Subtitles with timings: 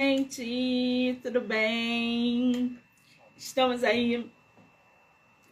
[0.00, 2.74] gente, tudo bem?
[3.36, 4.26] Estamos aí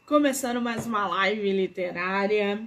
[0.06, 2.66] começando mais uma live literária.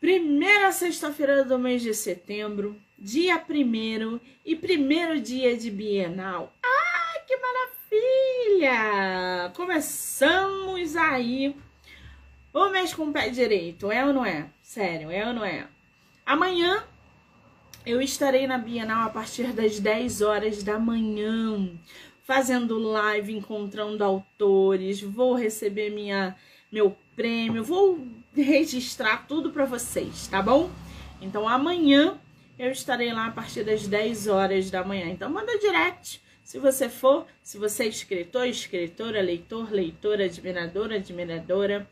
[0.00, 6.52] Primeira sexta-feira do mês de setembro, dia primeiro e primeiro dia de Bienal.
[6.60, 9.52] Ah, que maravilha!
[9.54, 11.54] Começamos aí
[12.52, 14.48] o mês com o pé direito, é ou não é?
[14.60, 15.68] Sério, é ou não é?
[16.26, 16.84] Amanhã
[17.84, 21.68] eu estarei na Bienal a partir das 10 horas da manhã,
[22.24, 26.36] fazendo live, encontrando autores, vou receber minha
[26.70, 28.00] meu prêmio, vou
[28.34, 30.70] registrar tudo para vocês, tá bom?
[31.20, 32.18] Então amanhã
[32.58, 35.06] eu estarei lá a partir das 10 horas da manhã.
[35.06, 41.86] Então manda direct, se você for, se você é escritor, escritora, leitor, leitora, admiradora, admiradora,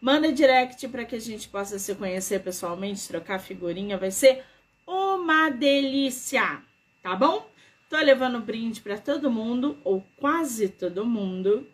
[0.00, 4.44] manda direct para que a gente possa se conhecer pessoalmente, trocar figurinha, vai ser
[4.90, 6.60] uma delícia,
[7.00, 7.48] tá bom?
[7.88, 11.64] Tô levando brinde para todo mundo, ou quase todo mundo,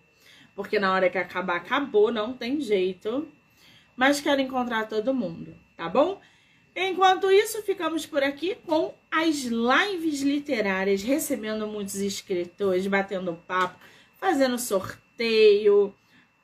[0.54, 3.26] porque na hora que acabar, acabou, não tem jeito.
[3.96, 6.20] Mas quero encontrar todo mundo, tá bom?
[6.74, 13.80] Enquanto isso, ficamos por aqui com as lives literárias, recebendo muitos escritores, batendo papo,
[14.20, 15.94] fazendo sorteio,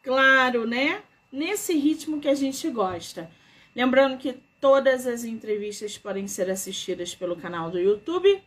[0.03, 1.03] claro, né?
[1.31, 3.31] Nesse ritmo que a gente gosta.
[3.77, 8.41] Lembrando que Todas as entrevistas podem ser assistidas pelo canal do YouTube,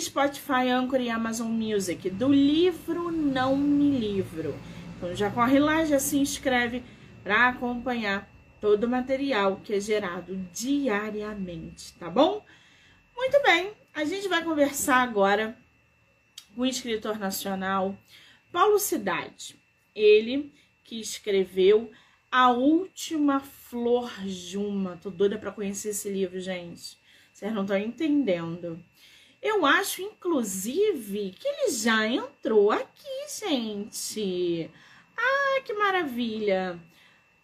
[0.00, 4.58] Spotify, Anchor e Amazon Music, do livro Não Me Livro.
[4.96, 6.82] Então já corre lá, já se inscreve
[7.22, 8.28] para acompanhar
[8.60, 12.44] todo o material que é gerado diariamente, tá bom?
[13.16, 15.56] Muito bem, a gente vai conversar agora
[16.56, 17.96] com o escritor nacional
[18.50, 19.54] Paulo Cidade.
[19.94, 21.92] Ele que escreveu
[22.36, 24.98] A Última Flor Juma.
[25.00, 26.98] Tô doida para conhecer esse livro, gente.
[27.32, 28.84] Vocês não estão entendendo.
[29.40, 34.68] Eu acho, inclusive, que ele já entrou aqui, gente.
[35.16, 36.76] Ah, que maravilha.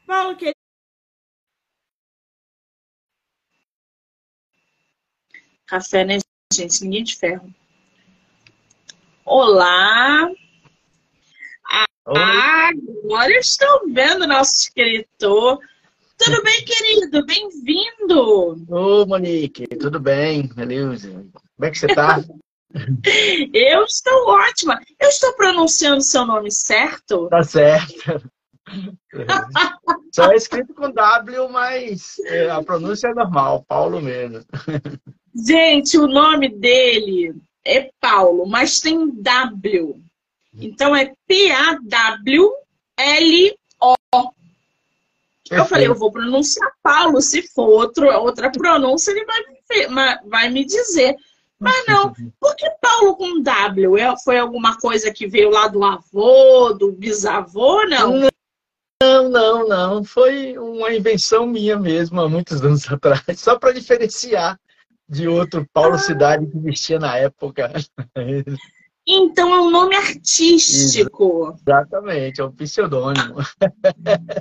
[0.05, 0.53] Paulo, que
[5.67, 6.19] Café, né,
[6.53, 6.83] gente?
[6.83, 7.55] Ninguém de ferro.
[9.25, 10.29] Olá.
[12.07, 12.71] Ah,
[13.05, 15.59] agora estou vendo nosso escritor.
[16.17, 17.25] Tudo bem, querido?
[17.25, 18.65] Bem-vindo!
[18.69, 20.49] Ô, Monique, tudo bem?
[20.49, 21.11] Beleza?
[21.11, 22.23] Como é que você está?
[23.53, 24.81] Eu estou ótima.
[24.99, 27.29] Eu estou pronunciando seu nome certo?
[27.29, 28.23] Tá certo.
[30.13, 34.45] Só é escrito com W, mas é, a pronúncia é normal, Paulo mesmo.
[35.35, 37.35] Gente, o nome dele
[37.65, 40.03] é Paulo, mas tem W.
[40.55, 42.55] Então é P-A-W-L-O.
[45.51, 50.65] Eu falei, eu vou pronunciar Paulo, se for outro, outra pronúncia, ele vai, vai me
[50.65, 51.17] dizer.
[51.59, 53.99] Mas não, por que Paulo com W?
[53.99, 58.31] É, foi alguma coisa que veio lá do avô, do bisavô, não?
[59.03, 60.05] Não, não, não.
[60.05, 64.59] Foi uma invenção minha mesmo, há muitos anos atrás, só para diferenciar
[65.07, 65.99] de outro Paulo ah.
[65.99, 67.73] Cidade que existia na época.
[69.07, 71.57] Então é um nome artístico.
[71.67, 73.37] Exatamente, é um pseudônimo.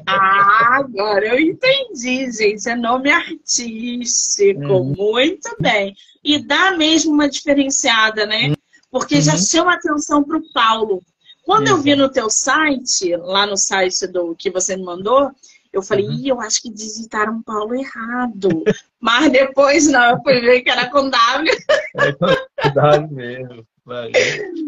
[0.05, 2.67] Ah, agora eu entendi, gente.
[2.69, 4.61] É nome artístico.
[4.61, 4.93] Uhum.
[4.97, 5.95] Muito bem.
[6.23, 8.53] E dá mesmo uma diferenciada, né?
[8.91, 9.21] Porque uhum.
[9.21, 11.01] já chama atenção para o Paulo.
[11.43, 11.77] Quando uhum.
[11.77, 15.31] eu vi no teu site, lá no site do que você me mandou,
[15.71, 16.21] eu falei, uhum.
[16.25, 18.63] eu acho que digitaram Paulo errado.
[18.99, 21.57] Mas depois não, eu fui ver que era com W.
[21.95, 22.27] É com
[22.73, 23.65] W mesmo.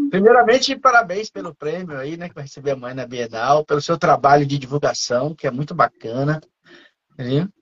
[0.09, 2.27] Primeiramente, parabéns pelo prêmio aí, né?
[2.29, 5.73] Que vai receber a mãe na Bienal, pelo seu trabalho de divulgação, que é muito
[5.73, 6.41] bacana.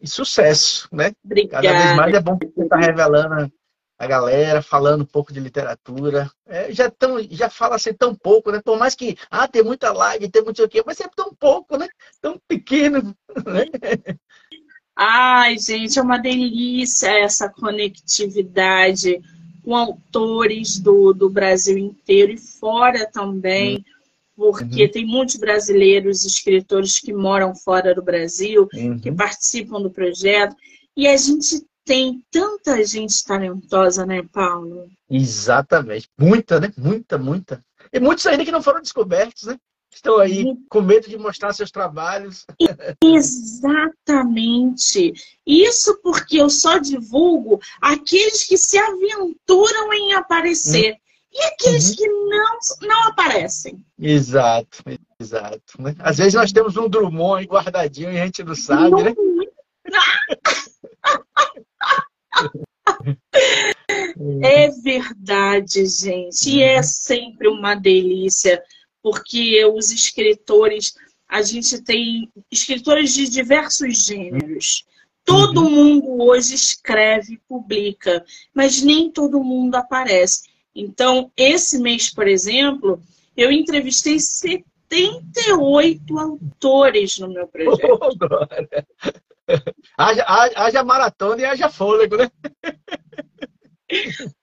[0.02, 1.12] E sucesso, né?
[1.24, 1.68] Obrigada.
[1.68, 3.52] Cada vez mais é bom que você está revelando
[4.00, 6.32] a galera, falando um pouco de literatura.
[6.48, 8.62] É, já, tão, já fala assim tão pouco, né?
[8.64, 11.78] Por mais que, ah, tem muita live, tem muito o quê, mas é tão pouco,
[11.78, 11.88] né?
[12.22, 13.14] Tão pequeno,
[13.46, 13.66] né?
[14.96, 19.22] Ai, gente, é uma delícia essa conectividade
[19.70, 23.86] com autores do, do Brasil inteiro e fora também,
[24.36, 24.92] porque uhum.
[24.92, 28.98] tem muitos brasileiros, escritores que moram fora do Brasil, uhum.
[28.98, 30.56] que participam do projeto.
[30.98, 34.88] E a gente tem tanta gente talentosa, né, Paulo?
[35.08, 36.10] Exatamente.
[36.20, 36.74] Muita, né?
[36.76, 37.64] Muita, muita.
[37.94, 39.56] E muitos ainda que não foram descobertos, né?
[39.92, 42.46] Estão aí com medo de mostrar seus trabalhos.
[43.04, 45.12] Exatamente.
[45.46, 50.94] Isso porque eu só divulgo aqueles que se aventuram em aparecer.
[50.94, 50.98] Hum.
[51.32, 51.96] E aqueles uhum.
[51.96, 53.86] que não, não aparecem.
[54.00, 54.84] Exato,
[55.20, 55.80] exato.
[55.80, 55.96] Né?
[56.00, 59.04] Às vezes nós temos um Drummond guardadinho e a gente não sabe, não...
[59.04, 59.14] né?
[64.42, 66.50] É verdade, gente.
[66.50, 68.62] E é sempre uma delícia,
[69.02, 70.94] porque os escritores,
[71.28, 74.86] a gente tem escritores de diversos gêneros.
[75.24, 75.70] Todo uhum.
[75.70, 80.50] mundo hoje escreve, publica, mas nem todo mundo aparece.
[80.74, 83.02] Então, esse mês, por exemplo,
[83.36, 88.00] eu entrevistei 78 autores no meu projeto.
[88.02, 88.10] Oh,
[89.98, 90.26] haja,
[90.56, 92.30] haja maratona e haja fôlego, né?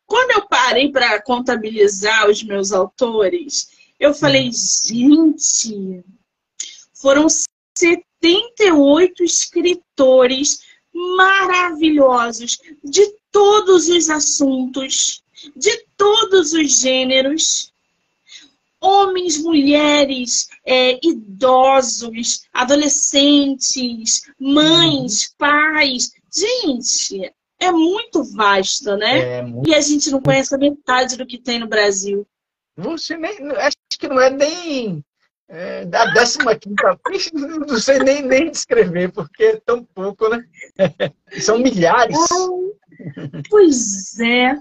[0.06, 6.04] Quando eu parei para contabilizar os meus autores, eu falei, gente,
[6.94, 7.26] foram
[7.76, 10.60] 78 escritores
[10.92, 15.22] maravilhosos de todos os assuntos,
[15.54, 17.72] de todos os gêneros.
[18.80, 25.30] Homens, mulheres, é, idosos, adolescentes, mães, uhum.
[25.38, 26.12] pais.
[26.32, 29.38] Gente, é muito vasto, né?
[29.38, 29.68] É muito...
[29.68, 32.26] E a gente não conhece a metade do que tem no Brasil.
[32.76, 33.38] Você nem.
[33.52, 35.04] Acho que não é nem
[35.48, 36.38] é, da 15
[37.32, 40.44] não sei nem, nem descrever, porque é tão pouco, né?
[41.40, 42.16] São milhares.
[43.48, 44.56] pois é.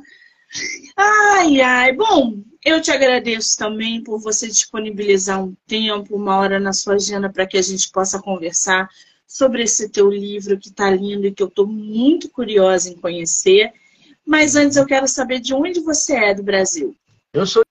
[0.95, 1.93] Ai, ai.
[1.93, 7.31] Bom, eu te agradeço também por você disponibilizar um tempo, uma hora na sua agenda
[7.31, 8.87] para que a gente possa conversar
[9.27, 13.73] sobre esse teu livro que está lindo e que eu estou muito curiosa em conhecer.
[14.25, 16.95] Mas antes eu quero saber de onde você é do Brasil.
[17.33, 17.64] Eu sou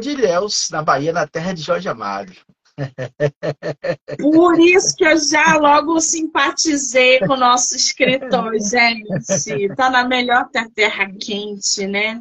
[0.00, 2.32] de Ilhéus, na Bahia, na terra de Jorge Amado.
[4.18, 9.68] Por isso que eu já logo simpatizei com o nosso escritor, gente.
[9.76, 12.20] Tá na melhor terra quente, né?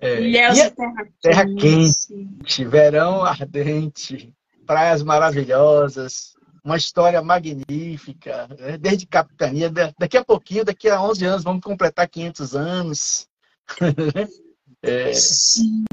[0.00, 0.20] É.
[0.20, 2.08] Ilhéus é terra, terra quente.
[2.08, 4.34] quente, verão ardente,
[4.66, 6.34] praias maravilhosas,
[6.64, 8.76] uma história magnífica, né?
[8.76, 9.70] desde capitania.
[9.96, 13.28] Daqui a pouquinho, daqui a 11 anos, vamos completar 500 anos.
[14.82, 15.12] é.
[15.12, 15.84] Sim.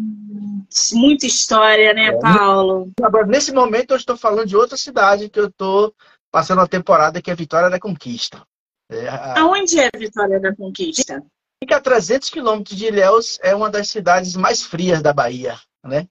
[0.94, 2.20] Muita história, né, é.
[2.20, 2.92] Paulo?
[3.02, 5.94] Agora, nesse momento, eu estou falando de outra cidade que eu estou
[6.32, 8.44] passando a temporada, que é Vitória da Conquista.
[8.90, 9.42] É, a...
[9.42, 11.24] Aonde é Vitória da Conquista?
[11.62, 16.08] Fica a 300 quilômetros de Ilhéus, é uma das cidades mais frias da Bahia, né?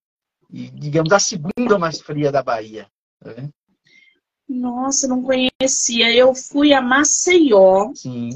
[0.51, 2.87] E, digamos, a segunda mais fria da Bahia.
[3.25, 3.49] Né?
[4.49, 6.15] Nossa, não conhecia.
[6.15, 7.93] Eu fui a Maceió.
[7.95, 8.31] Sim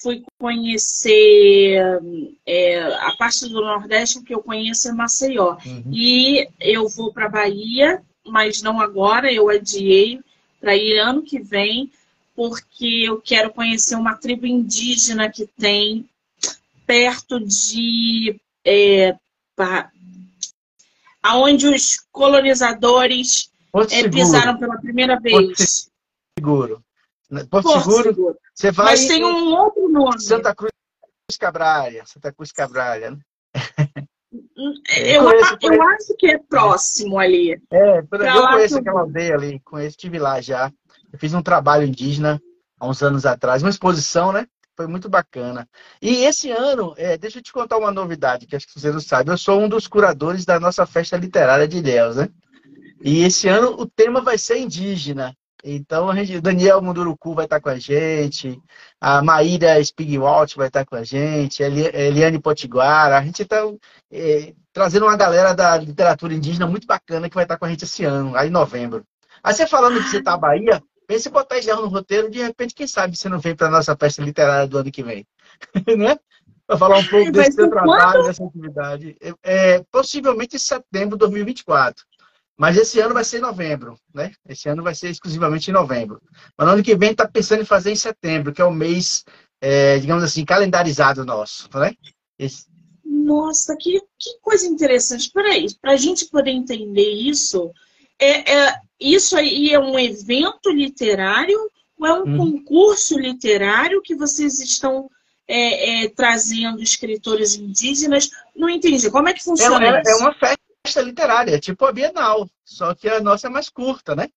[0.00, 2.00] fui conhecer
[2.46, 5.56] é, a parte do Nordeste que eu conheço é Maceió.
[5.64, 5.84] Uhum.
[5.92, 10.20] E eu vou para Bahia, mas não agora, eu adiei
[10.60, 11.90] para ir ano que vem,
[12.34, 16.08] porque eu quero conhecer uma tribo indígena que tem
[16.86, 18.40] perto de.
[18.64, 19.14] É,
[21.22, 23.50] aonde os colonizadores
[23.90, 25.90] é, pisaram pela primeira vez.
[26.38, 26.82] Seguro.
[27.28, 28.86] Porto, Porto Seguro, Seguro, você vai.
[28.86, 30.20] Mas tem um outro nome.
[30.20, 30.70] Santa Cruz
[31.38, 32.04] Cabralha.
[32.04, 33.18] Santa Cruz Cabralha, né?
[34.90, 37.60] É, eu, conheço, eu acho que é próximo ali.
[37.70, 40.70] É, eu conheço aquela aldeia ali, conheço, estive lá já.
[41.12, 42.40] Eu fiz um trabalho indígena
[42.78, 44.46] há uns anos atrás, uma exposição, né?
[44.76, 45.68] Foi muito bacana.
[46.00, 49.00] E esse ano, é, deixa eu te contar uma novidade, que acho que você não
[49.00, 49.30] sabe.
[49.30, 52.28] Eu sou um dos curadores da nossa festa literária de Ilhéus, né?
[53.02, 55.34] E esse ano o tema vai ser indígena.
[55.62, 58.60] Então, a gente, Daniel Munduruku vai estar com a gente,
[59.00, 63.18] a Maíra Spigwalt vai estar com a gente, a Eliane Potiguara.
[63.18, 63.62] A gente está
[64.10, 67.84] é, trazendo uma galera da literatura indígena muito bacana que vai estar com a gente
[67.84, 69.04] esse ano, aí em novembro.
[69.42, 72.38] Aí você falando que você está na Bahia, pense em botar isso no roteiro, de
[72.40, 75.26] repente, quem sabe você não vem para a nossa festa literária do ano que vem.
[75.98, 76.18] né?
[76.66, 79.16] Para falar um pouco desse seu trabalho, dessa atividade.
[79.20, 82.04] É, é, possivelmente em setembro de 2024.
[82.60, 84.32] Mas esse ano vai ser em novembro, né?
[84.46, 86.20] Esse ano vai ser exclusivamente em novembro.
[86.58, 89.24] Mas no ano que vem está pensando em fazer em setembro, que é o mês,
[89.62, 91.94] é, digamos assim, calendarizado nosso, né?
[92.38, 92.66] Esse...
[93.02, 95.30] Nossa, que, que coisa interessante.
[95.32, 97.70] Peraí, para a gente poder entender isso,
[98.18, 101.58] é, é, isso aí é um evento literário
[101.98, 102.36] ou é um hum.
[102.36, 105.08] concurso literário que vocês estão
[105.48, 108.28] é, é, trazendo escritores indígenas?
[108.54, 109.10] Não entendi.
[109.10, 110.10] Como é que funciona é, isso?
[110.10, 114.14] É uma festa festa literária, tipo a Bienal, só que a nossa é mais curta,
[114.14, 114.28] né?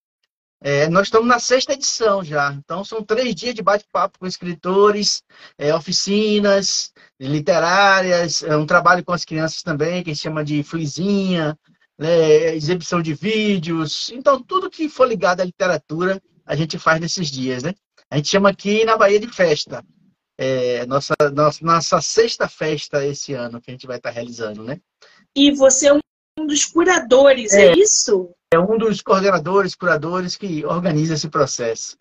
[0.62, 5.22] É, nós estamos na sexta edição já, então são três dias de bate-papo com escritores,
[5.58, 10.64] é, oficinas literárias, é um trabalho com as crianças também, que a gente chama de
[10.64, 11.58] flizinha,
[11.98, 17.30] né, exibição de vídeos, então tudo que for ligado à literatura a gente faz nesses
[17.30, 17.74] dias, né?
[18.10, 19.84] A gente chama aqui na Bahia de festa,
[20.38, 24.80] é, nossa, nossa, nossa sexta festa esse ano que a gente vai estar realizando, né?
[25.36, 26.00] E você é um
[26.40, 28.30] um dos curadores, é, é, isso?
[28.54, 31.98] É um dos coordenadores, curadores que organiza esse processo.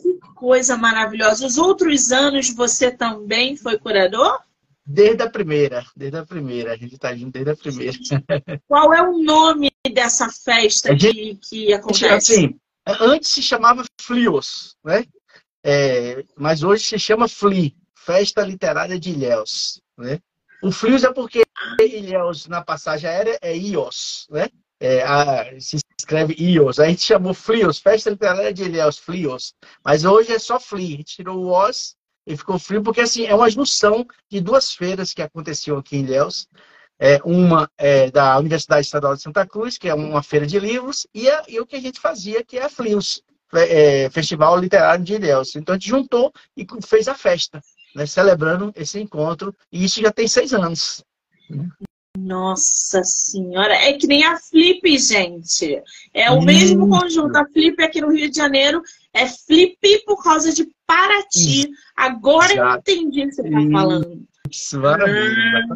[0.00, 1.46] Que coisa maravilhosa.
[1.46, 4.40] Os outros anos você também foi curador?
[4.84, 7.96] Desde a primeira, desde a primeira, a gente está junto desde a primeira.
[8.66, 12.32] Qual é o nome dessa festa gente, que, que acontece?
[12.32, 15.04] Assim, antes se chamava Flios, né?
[15.64, 20.18] É, mas hoje se chama FLI, Festa Literária de Ilhéus, né?
[20.62, 21.42] O Flios é porque
[21.80, 24.48] Ilhéus na passagem aérea é Ios, né?
[24.80, 26.78] É, a, se escreve Ios.
[26.78, 29.54] A gente chamou Flios, Festa Literária de Ilhéus, Flios.
[29.84, 30.94] Mas hoje é só FLI.
[30.94, 34.72] A gente tirou o Os e ficou frio, porque assim, é uma junção de duas
[34.72, 36.46] feiras que aconteciam aqui em Ilhéus.
[36.98, 41.06] É, uma é da Universidade Estadual de Santa Cruz, que é uma feira de livros,
[41.12, 43.22] e, a, e o que a gente fazia, que é a FLIOS,
[43.54, 45.56] é, Festival Literário de Ilhéus.
[45.56, 47.60] Então a gente juntou e fez a festa,
[47.94, 51.04] né, celebrando esse encontro, e isso já tem seis anos.
[52.18, 55.82] Nossa senhora, é que nem a Flip, gente.
[56.12, 57.34] É o mesmo conjunto.
[57.36, 58.82] A Flip aqui no Rio de Janeiro
[59.14, 61.70] é Flip por causa de Paraty.
[61.96, 62.90] Agora Exato.
[62.90, 64.26] eu entendi o que você está falando.
[64.50, 65.66] Isso, maravilha.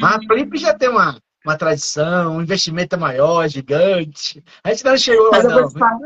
[0.00, 4.42] Mas a Flip já tem uma, uma tradição, um investimento maior, gigante.
[4.62, 5.60] A gente não chegou lá, Mas eu não.
[5.60, 5.98] Vou te falar,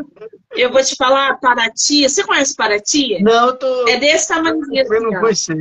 [0.53, 2.09] eu vou te falar, Paraty.
[2.09, 3.23] Você conhece Paraty?
[3.23, 3.89] Não, eu tô.
[3.89, 4.59] É desse tamanho.
[4.73, 5.53] Eu não conheci.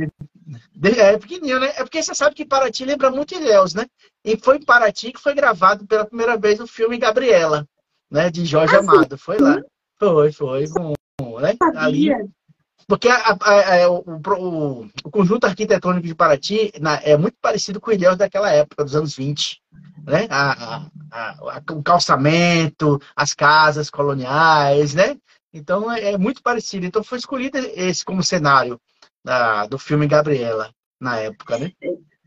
[0.98, 1.72] É pequenininho, né?
[1.76, 3.86] É porque você sabe que Paraty lembra muito Ilhéus, né?
[4.24, 7.66] E foi em Paraty que foi gravado pela primeira vez o filme Gabriela,
[8.10, 8.30] né?
[8.30, 9.18] De Jorge ah, Amado.
[9.18, 9.60] Foi lá.
[9.98, 10.66] Foi, foi.
[11.20, 11.54] Bom, né?
[11.76, 12.10] Ali,
[12.88, 17.80] porque a, a, a, o, o, o, conjunto arquitetônico de Paraty na, é muito parecido
[17.80, 19.60] com o Ilhéus daquela época, dos anos 20.
[20.06, 20.28] Né?
[21.70, 25.16] o calçamento, as casas coloniais, né?
[25.52, 26.86] Então é, é muito parecido.
[26.86, 28.80] Então foi escolhido esse como cenário
[29.24, 31.72] da, do filme Gabriela, na época, né?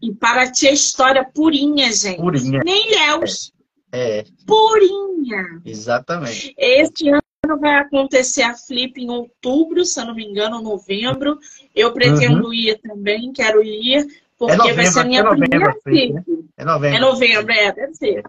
[0.02, 2.18] E Paraty é história purinha, gente.
[2.18, 2.62] Purinha.
[2.66, 3.54] Nem Léus.
[3.92, 4.20] É.
[4.20, 4.26] é.
[4.46, 5.62] Purinha.
[5.64, 6.54] Exatamente.
[6.58, 7.22] Esse ano
[7.60, 11.40] vai acontecer a Flip em outubro, se eu não me engano, novembro.
[11.76, 12.54] Eu pretendo uhum.
[12.54, 14.06] ir também, quero ir,
[14.38, 16.14] porque é novembro, vai ser a minha é primeira Flip.
[16.14, 16.24] Né?
[16.58, 16.98] É novembro.
[16.98, 18.24] É novembro, é, deve ser.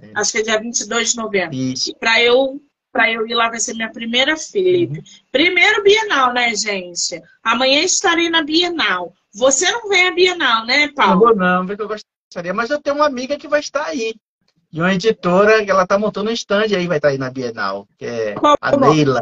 [0.00, 0.10] É.
[0.14, 1.56] Acho que é dia 22 de novembro.
[1.98, 2.60] Para eu
[2.92, 4.96] para eu ir lá vai ser minha primeira Flip.
[4.96, 5.02] Uhum.
[5.32, 7.20] Primeiro Bienal, né, gente?
[7.42, 9.12] Amanhã estarei na Bienal.
[9.34, 11.12] Você não vem à Bienal, né, Paulo?
[11.12, 12.54] Não vou não, porque eu gostaria.
[12.54, 14.14] Mas eu tenho uma amiga que vai estar aí.
[14.74, 17.86] E uma editora que ela está montando um stand aí, vai estar aí na Bienal.
[17.96, 19.20] Que é Qual a Neila.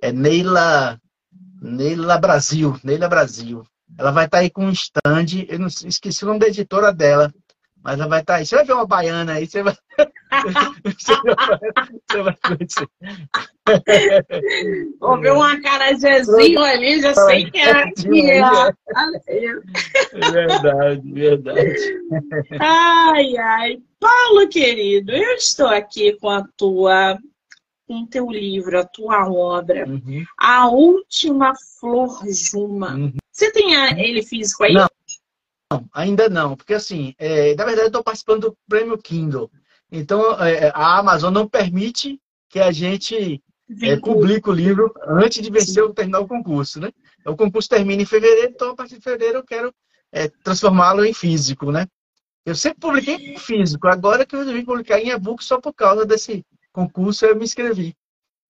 [0.00, 0.98] É Neila,
[1.60, 2.74] Neila Brasil.
[2.82, 3.62] Neila Brasil.
[3.98, 5.44] Ela vai estar aí com um stand.
[5.46, 7.30] Eu não esqueci o nome da editora dela.
[7.84, 8.46] Mas ela vai estar aí.
[8.46, 9.76] Você vai ver uma baiana aí, você vai.
[12.08, 12.88] você vai conhecer.
[15.00, 17.90] Vou ver uma carajezinho ali, já sei que é.
[17.92, 18.40] Que é.
[20.32, 21.76] Verdade, verdade.
[22.58, 23.82] Ai, ai.
[24.00, 27.18] Paulo, querido, eu estou aqui com a tua
[27.86, 30.22] com teu livro, a tua obra, uhum.
[30.38, 32.94] A Última Flor Juma.
[32.94, 33.14] Uhum.
[33.32, 34.74] Você tem ele físico aí?
[34.74, 34.88] Não,
[35.72, 39.50] não, ainda não, porque assim, é, na verdade eu estou participando do prêmio Kindle.
[39.90, 43.42] Então é, a Amazon não permite que a gente
[43.82, 46.90] é, publique o livro antes de vencer ou terminar o concurso, né?
[47.26, 49.74] O concurso termina em fevereiro, então a partir de fevereiro eu quero
[50.12, 51.86] é, transformá-lo em físico, né?
[52.44, 56.06] Eu sempre publiquei em físico, agora que eu resolvi publicar em e-book só por causa
[56.06, 57.94] desse concurso eu me inscrevi.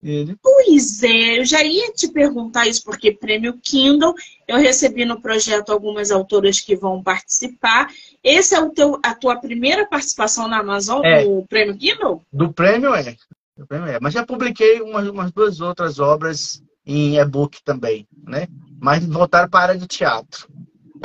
[0.00, 0.36] Ele.
[0.40, 4.14] Pois é, eu já ia te perguntar isso, porque prêmio Kindle,
[4.46, 7.88] eu recebi no projeto algumas autoras que vão participar.
[8.22, 11.24] Esse é o teu, a tua primeira participação na Amazon é.
[11.24, 12.22] do prêmio Kindle?
[12.32, 13.16] Do prêmio é.
[13.56, 13.98] Do prêmio é.
[14.00, 18.46] Mas já publiquei umas, umas duas outras obras em e-book também, né?
[18.80, 20.48] Mas voltaram para a área de teatro.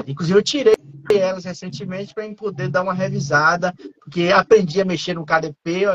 [0.06, 0.76] Inclusive, eu tirei
[1.12, 5.86] elas recentemente para poder dar uma revisada, porque aprendi a mexer no KDP,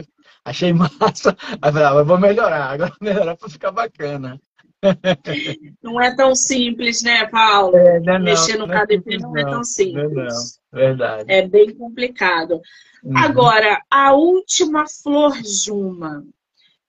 [0.45, 1.37] achei massa.
[1.61, 4.41] Aí falei, ah, vou melhorar, agora vou melhorar para ficar bacana.
[5.83, 7.77] Não é tão simples, né, Paulo?
[7.77, 10.13] É, não, é Mexer no não é KDP é não, não, é tão simples.
[10.13, 10.37] Não, não,
[10.73, 11.25] verdade.
[11.27, 12.61] É bem complicado.
[13.03, 13.17] Uhum.
[13.17, 16.25] Agora, a última flor Juma.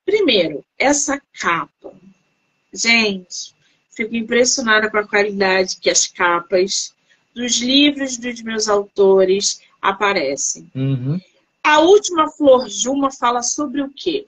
[0.05, 1.91] Primeiro, essa capa.
[2.71, 3.55] Gente,
[3.89, 6.93] fico impressionada com a qualidade que as capas
[7.39, 10.69] dos livros dos meus autores aparecem.
[10.75, 11.17] Uhum.
[11.63, 14.27] A última Flor Juma fala sobre o quê?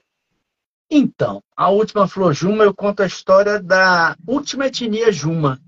[0.90, 5.60] Então, a última Flor Juma eu conto a história da última etnia Juma,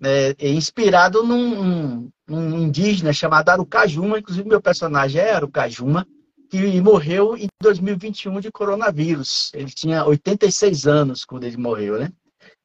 [0.00, 6.06] né, inspirado num, num, indígena chamado Arucajuma, inclusive meu personagem é Arucajuma,
[6.50, 9.50] que morreu em 2021 de coronavírus.
[9.52, 12.10] Ele tinha 86 anos quando ele morreu, né?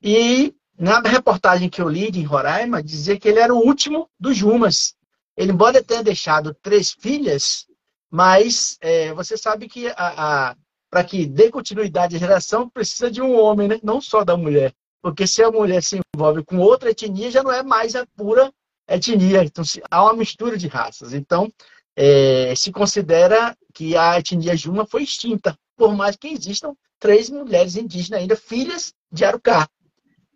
[0.01, 4.36] E na reportagem que eu li de Roraima, dizia que ele era o último dos
[4.36, 4.96] Jumas.
[5.38, 7.65] Ele, embora tenha deixado três filhas,
[8.10, 10.56] mas é, você sabe que a, a
[10.94, 13.80] para que dê continuidade à geração, precisa de um homem, né?
[13.82, 14.72] não só da mulher.
[15.01, 18.53] Porque se a mulher se envolve com outra etnia, já não é mais a pura
[18.88, 19.44] etnia.
[19.44, 21.15] Então, há uma mistura de raças.
[21.15, 21.51] Então,
[21.96, 27.75] é, se considera que a etnia Juma foi extinta, por mais que existam três mulheres
[27.75, 29.68] indígenas ainda, filhas de Arucá.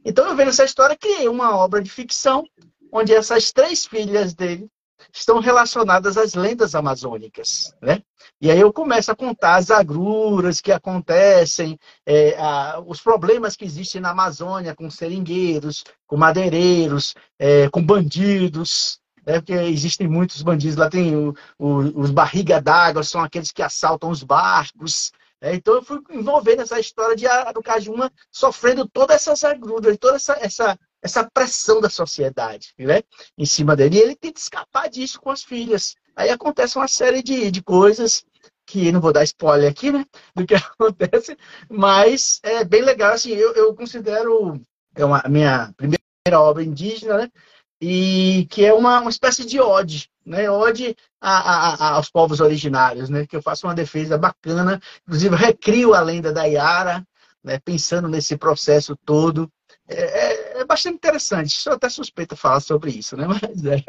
[0.08, 2.46] Então, eu vendo essa história, criei uma obra de ficção
[2.90, 4.70] onde essas três filhas dele
[5.12, 8.02] estão relacionadas às lendas amazônicas, né?
[8.40, 13.66] E aí eu começo a contar as agruras que acontecem, é, a, os problemas que
[13.66, 19.42] existem na Amazônia com seringueiros, com madeireiros, é, com bandidos, né?
[19.42, 20.78] porque existem muitos bandidos.
[20.78, 25.12] Lá tem o, o, os barriga d'água, são aqueles que assaltam os barcos.
[25.42, 25.56] Né?
[25.56, 30.80] Então eu fui envolvendo essa história de Arucajuma sofrendo todas essas agruras, toda essa, essa
[31.02, 33.02] essa pressão da sociedade né,
[33.38, 33.98] em cima dele.
[33.98, 35.96] E ele tenta escapar disso com as filhas.
[36.16, 38.26] Aí acontece uma série de, de coisas
[38.66, 40.06] que não vou dar spoiler aqui, né?
[40.36, 41.38] Do que acontece,
[41.70, 43.14] mas é bem legal.
[43.14, 44.62] Assim, eu, eu considero
[44.96, 47.32] é uma a minha primeira obra indígena, né?
[47.80, 50.50] E que é uma, uma espécie de ode, né?
[50.50, 53.28] Ode a, a, aos povos originários, né?
[53.28, 57.06] Que eu faço uma defesa bacana, inclusive recrio a lenda da Yara,
[57.44, 57.60] né?
[57.60, 59.52] Pensando nesse processo todo.
[59.88, 61.54] É, é, é bastante interessante.
[61.54, 63.28] Sou até suspeita falar sobre isso, né?
[63.30, 63.84] Mas, é.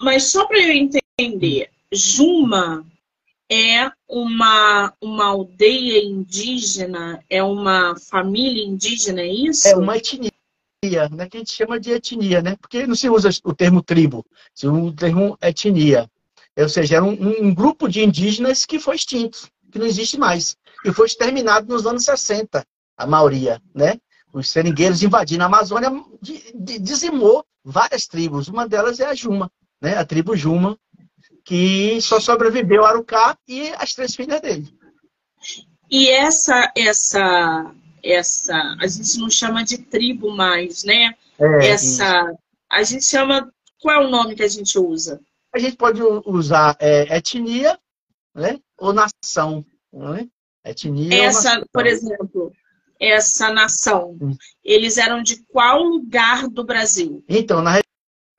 [0.00, 2.86] Mas só para eu entender, Juma
[3.50, 9.66] é uma, uma aldeia indígena, é uma família indígena, é isso?
[9.66, 10.30] É uma etnia,
[10.84, 11.28] né?
[11.28, 12.56] Que a gente chama de etnia, né?
[12.56, 16.08] Porque não se usa o termo tribo, se usa o termo etnia.
[16.56, 20.56] Ou seja, era um, um grupo de indígenas que foi extinto, que não existe mais.
[20.84, 22.64] E foi exterminado nos anos 60,
[22.96, 23.96] a maioria, né?
[24.32, 25.90] os seringueiros invadindo a Amazônia,
[26.80, 28.48] dizimou várias tribos.
[28.48, 29.96] Uma delas é a Juma, né?
[29.96, 30.78] a tribo Juma,
[31.44, 34.68] que só sobreviveu Arucá e as três filhas dele.
[35.90, 41.14] E essa, essa, essa, a gente não chama de tribo mais, né?
[41.38, 42.38] É, essa, isso.
[42.70, 45.20] a gente chama, qual é o nome que a gente usa?
[45.54, 47.78] A gente pode usar é, etnia,
[48.34, 48.58] né?
[48.78, 50.28] Ou nação, né?
[50.64, 51.24] Etnia.
[51.24, 52.52] Essa, por exemplo,
[53.00, 54.16] essa nação?
[54.20, 54.36] Hum.
[54.62, 57.24] Eles eram de qual lugar do Brasil?
[57.28, 57.80] Então, na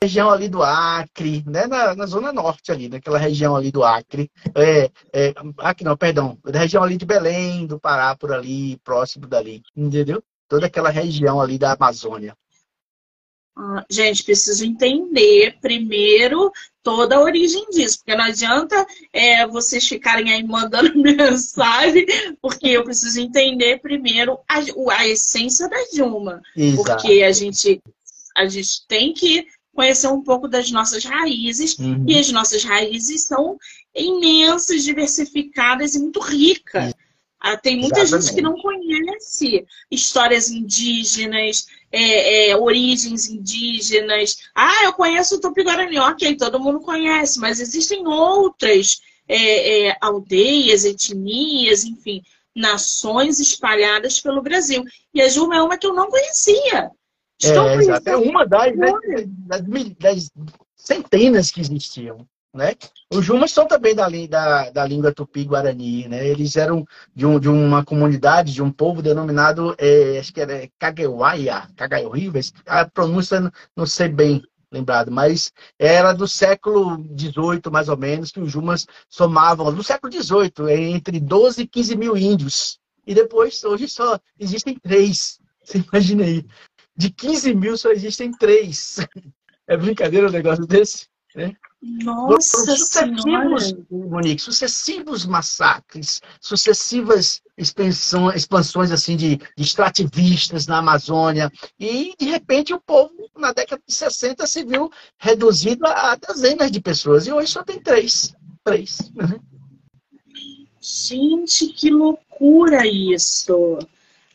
[0.01, 1.67] região ali do Acre, né?
[1.67, 4.31] na, na zona norte ali, naquela região ali do Acre.
[4.55, 9.27] É, é, Acre não, perdão, da região ali de Belém, do Pará, por ali, próximo
[9.27, 10.23] dali, entendeu?
[10.47, 12.33] Toda aquela região ali da Amazônia.
[13.57, 16.49] Ah, gente, preciso entender primeiro
[16.81, 22.05] toda a origem disso, porque não adianta é, vocês ficarem aí mandando mensagem,
[22.41, 24.59] porque eu preciso entender primeiro a,
[24.93, 26.41] a essência da Dilma.
[26.55, 27.01] Exato.
[27.01, 27.81] Porque a gente,
[28.38, 29.45] a gente tem que
[29.80, 32.04] conhecer um pouco das nossas raízes, uhum.
[32.06, 33.58] e as nossas raízes são
[33.96, 36.94] imensas, diversificadas e muito ricas.
[37.39, 38.26] Ah, tem muita Exatamente.
[38.26, 44.36] gente que não conhece histórias indígenas, é, é, origens indígenas.
[44.54, 50.84] Ah, eu conheço o Tupi-Guarani, ok, todo mundo conhece, mas existem outras é, é aldeias,
[50.84, 52.22] etnias, enfim,
[52.54, 54.84] nações espalhadas pelo Brasil.
[55.13, 56.92] E a Juma é uma que eu não conhecia.
[57.43, 58.91] É, é uma das, né,
[59.47, 59.62] das,
[59.99, 60.32] das
[60.75, 62.28] centenas que existiam.
[62.54, 62.73] Né?
[63.13, 66.28] Os Jumas são também da, da, da língua tupi-guarani, né?
[66.28, 66.84] Eles eram
[67.15, 72.52] de, um, de uma comunidade, de um povo denominado, é, acho que era Kagewaya, Kagayorives,
[72.65, 78.32] a pronúncia não, não sei bem lembrado, mas era do século XVIII, mais ou menos,
[78.32, 82.80] que os Jumas somavam, no século XVIII, entre 12 e 15 mil índios.
[83.06, 85.39] E depois, hoje só existem três.
[85.63, 86.45] Você imagina aí.
[86.99, 88.97] De 15 mil só existem três.
[89.65, 91.07] É brincadeira um negócio desse?
[91.33, 91.53] Né?
[91.81, 101.49] Nossa sucessivos, Monique, sucessivos massacres, sucessivas expansões, expansões assim de, de extrativistas na Amazônia.
[101.79, 106.81] E, de repente, o povo, na década de 60, se viu reduzido a, dezenas de
[106.81, 107.25] pessoas.
[107.25, 108.35] E hoje só tem três.
[108.62, 108.99] Três.
[109.15, 109.39] Uhum.
[110.81, 113.79] Gente, que loucura isso!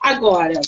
[0.00, 0.58] Agora,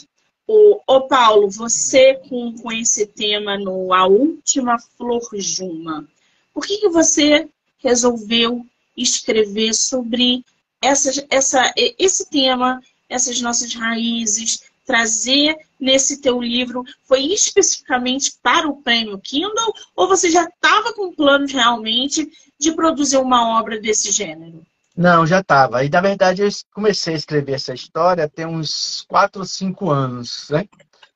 [0.46, 6.06] o, o Paulo, você com, com esse tema no A Última Flor Juma,
[6.54, 8.64] por que, que você resolveu
[8.96, 10.44] escrever sobre
[10.80, 16.84] essa, essa, esse tema, essas nossas raízes, trazer nesse teu livro?
[17.04, 23.18] Foi especificamente para o prêmio Kindle ou você já estava com planos realmente de produzir
[23.18, 24.64] uma obra desse gênero?
[24.96, 25.84] Não, já estava.
[25.84, 30.48] E, na verdade, eu comecei a escrever essa história tem uns 4 ou 5 anos,
[30.50, 30.66] né?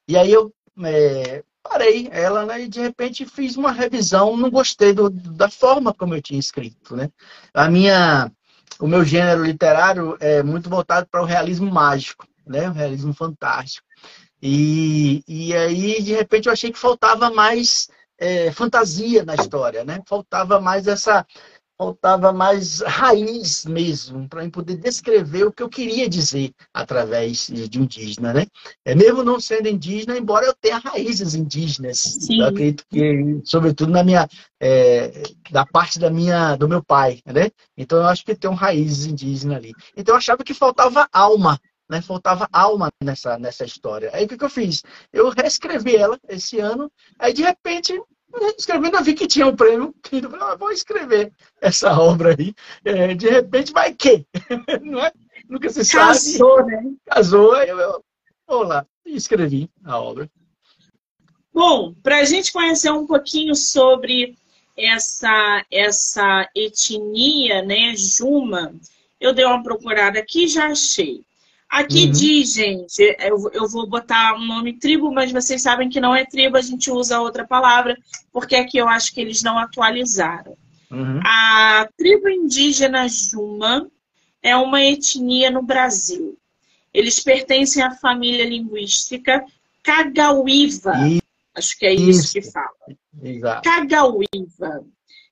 [0.07, 0.53] E aí eu
[0.85, 2.63] é, parei ela, né?
[2.63, 6.95] E de repente fiz uma revisão, não gostei do, da forma como eu tinha escrito,
[6.95, 7.11] né?
[7.55, 8.31] A minha,
[8.79, 12.69] o meu gênero literário é muito voltado para o realismo mágico, né?
[12.69, 13.87] O realismo fantástico.
[14.43, 17.89] E, e aí, de repente, eu achei que faltava mais
[18.19, 20.03] é, fantasia na história, né?
[20.07, 21.27] Faltava mais essa
[21.81, 27.79] faltava mais raiz mesmo, para eu poder descrever o que eu queria dizer através de
[27.79, 28.47] indígena, né?
[28.85, 32.41] É, mesmo não sendo indígena, embora eu tenha raízes indígenas, Sim.
[32.41, 34.29] eu acredito que, sobretudo na minha,
[34.61, 37.51] é, da parte da minha, do meu pai, né?
[37.75, 39.73] Então eu acho que tem raízes indígenas ali.
[39.97, 42.03] Então eu achava que faltava alma, né?
[42.03, 44.11] Faltava alma nessa, nessa história.
[44.13, 44.83] Aí o que, que eu fiz?
[45.11, 47.99] Eu reescrevi ela esse ano, aí de repente
[48.57, 49.95] escrevendo, eu vi que tinha um prêmio.
[50.13, 52.55] Eu falei, ah, vou escrever essa obra aí.
[52.85, 54.27] É, de repente, vai que?
[54.83, 55.13] Não é?
[55.49, 56.07] Nunca se sabe.
[56.07, 56.93] Casou, né?
[57.07, 58.05] Casou, aí eu, eu
[58.47, 60.31] vou lá e escrevi a obra.
[61.53, 64.37] Bom, para a gente conhecer um pouquinho sobre
[64.77, 68.73] essa, essa etnia, né, Juma,
[69.21, 71.23] eu dei uma procurada aqui e já achei.
[71.71, 72.11] Aqui uhum.
[72.11, 76.27] diz, gente, eu, eu vou botar um nome tribo, mas vocês sabem que não é
[76.27, 77.97] tribo, a gente usa outra palavra,
[78.33, 80.57] porque aqui eu acho que eles não atualizaram.
[80.91, 81.21] Uhum.
[81.25, 83.89] A tribo indígena Juma
[84.43, 86.37] é uma etnia no Brasil.
[86.93, 89.45] Eles pertencem à família linguística
[89.81, 90.95] Cagauíva.
[91.55, 92.69] Acho que é isso, isso que fala.
[93.23, 93.63] Exato.
[93.63, 94.85] Cagauíva,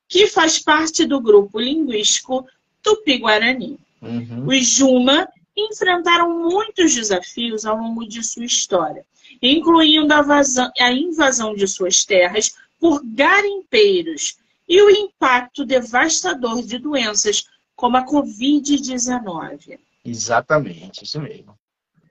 [0.09, 2.47] que faz parte do grupo linguístico
[2.81, 3.77] Tupi-Guarani.
[4.01, 4.47] Uhum.
[4.47, 9.05] Os Juma enfrentaram muitos desafios ao longo de sua história,
[9.43, 14.37] incluindo a, vazão, a invasão de suas terras por garimpeiros
[14.69, 17.45] e o impacto devastador de doenças
[17.75, 19.79] como a Covid-19.
[20.05, 21.59] Exatamente, isso mesmo.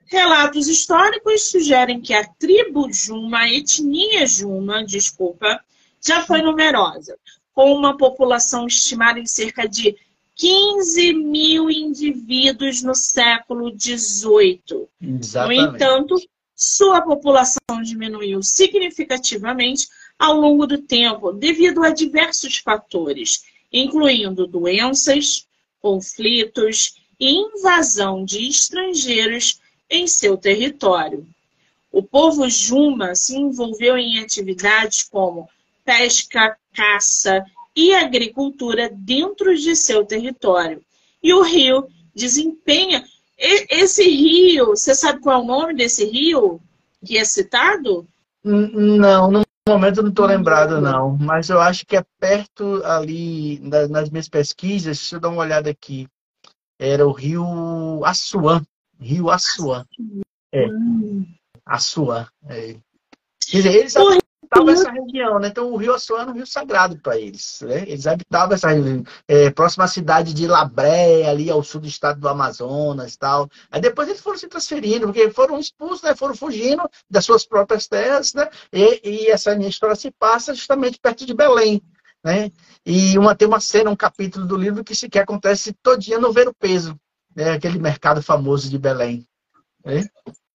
[0.06, 5.62] Relatos históricos sugerem que a tribo Juma, a etnia Juma, desculpa,
[6.04, 7.18] já foi numerosa,
[7.52, 9.96] com uma população estimada em cerca de
[10.38, 14.86] 15 mil indivíduos no século XVIII.
[15.00, 16.14] No entanto,
[16.54, 25.44] sua população diminuiu significativamente ao longo do tempo devido a diversos fatores, incluindo doenças,
[25.82, 31.26] conflitos e invasão de estrangeiros em seu território.
[31.90, 35.48] O povo Juma se envolveu em atividades como
[35.84, 37.44] pesca, caça
[37.78, 40.82] e agricultura dentro de seu território.
[41.22, 43.04] E o rio desempenha.
[43.38, 46.60] Esse rio, você sabe qual é o nome desse rio
[47.06, 48.04] que é citado?
[48.42, 51.16] Não, no momento não estou lembrado, não.
[51.18, 55.70] Mas eu acho que é perto ali, nas minhas pesquisas, deixa eu dar uma olhada
[55.70, 56.08] aqui.
[56.80, 58.60] Era o rio Assuã.
[59.00, 59.86] Rio Assuã.
[60.52, 60.66] É.
[61.64, 62.26] Assuã.
[62.48, 62.74] É.
[63.48, 63.94] Quer dizer, eles
[64.50, 65.48] habitavam essa região, né?
[65.48, 67.60] Então o rio Assuano é um rio sagrado para eles.
[67.62, 67.84] Né?
[67.86, 72.20] Eles habitavam essa região, é, próxima à cidade de Labré, ali ao sul do estado
[72.20, 73.48] do Amazonas e tal.
[73.70, 76.14] Aí depois eles foram se transferindo, porque foram expulsos, né?
[76.16, 78.48] foram fugindo das suas próprias terras, né?
[78.72, 81.82] E, e essa minha história se passa justamente perto de Belém.
[82.24, 82.50] Né?
[82.84, 86.32] E uma, tem uma cena, um capítulo do livro que, se, que acontece todinha no
[86.32, 86.98] Ver o Peso,
[87.34, 87.52] né?
[87.52, 89.26] aquele mercado famoso de Belém.
[89.84, 90.08] Né?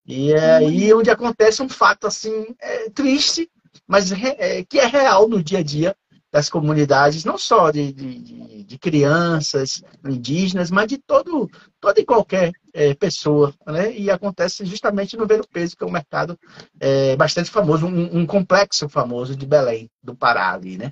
[0.06, 3.50] E é aí onde acontece um fato assim é, triste,
[3.88, 5.96] mas é, que é real no dia a dia
[6.34, 11.48] das comunidades, não só de, de, de crianças indígenas, mas de todo,
[11.80, 13.54] toda e qualquer é, pessoa.
[13.68, 13.96] Né?
[13.96, 16.36] E acontece justamente no Vero Peso, que é um mercado
[16.80, 20.92] é, bastante famoso, um, um, complexo famoso de Belém, do Pará ali, né?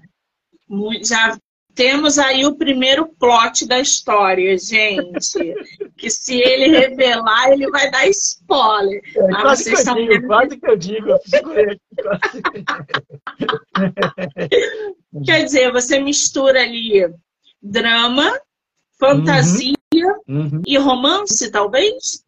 [1.02, 1.36] Já
[1.74, 5.56] temos aí o primeiro plot da história, gente.
[5.98, 9.02] que se ele revelar, ele vai dar spoiler.
[9.16, 11.08] É, quase, que eu digo, quase que eu digo,
[15.26, 17.14] Quer dizer, você mistura ali
[17.62, 18.32] drama,
[19.00, 19.76] fantasia
[20.28, 20.42] uhum.
[20.42, 20.62] Uhum.
[20.66, 22.24] e romance, talvez?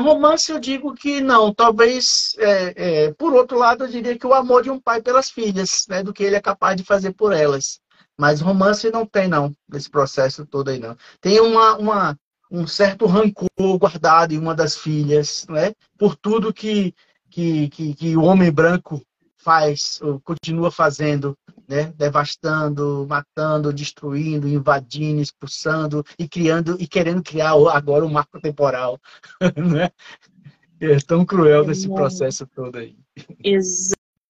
[0.00, 2.74] romance eu digo que não, talvez, é,
[3.04, 6.02] é, por outro lado, eu diria que o amor de um pai pelas filhas, né,
[6.02, 7.80] do que ele é capaz de fazer por elas.
[8.18, 10.96] Mas romance não tem, não, nesse processo todo aí, não.
[11.20, 12.18] Tem uma, uma,
[12.50, 13.48] um certo rancor
[13.78, 15.72] guardado em uma das filhas, né?
[15.98, 16.94] Por tudo que,
[17.30, 19.02] que, que, que o homem branco
[19.36, 21.36] faz, continua fazendo,
[21.68, 21.92] né?
[21.96, 28.98] Devastando, matando, destruindo, invadindo, expulsando e criando e querendo criar agora um marco temporal,
[29.56, 29.90] né?
[30.80, 32.96] É tão cruel desse processo todo aí.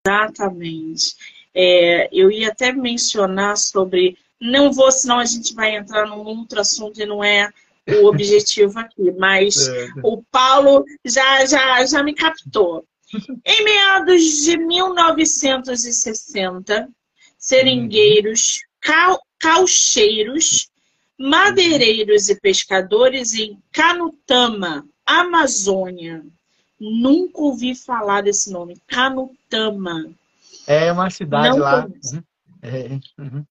[0.06, 1.16] Exatamente.
[1.54, 4.18] É, eu ia até mencionar sobre.
[4.40, 7.48] Não vou, senão a gente vai entrar num outro assunto e não é
[7.88, 9.88] o objetivo aqui, mas é.
[10.02, 12.84] o Paulo já, já, já me captou.
[13.46, 16.88] Em meados de 1960,
[17.38, 20.68] seringueiros, cal, caucheiros,
[21.16, 26.24] madeireiros e pescadores em Canutama, Amazônia.
[26.80, 30.12] Nunca ouvi falar desse nome, Canutama
[30.66, 31.86] É uma cidade Não lá.
[31.86, 32.22] Uhum.
[32.62, 33.44] É, uhum.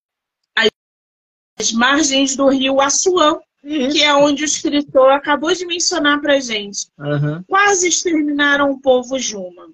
[1.59, 3.95] As margens do rio Assuã, Isso.
[3.95, 6.87] que é onde o escritor acabou de mencionar para gente.
[6.97, 7.43] Uhum.
[7.47, 9.69] Quase exterminaram o povo Juma.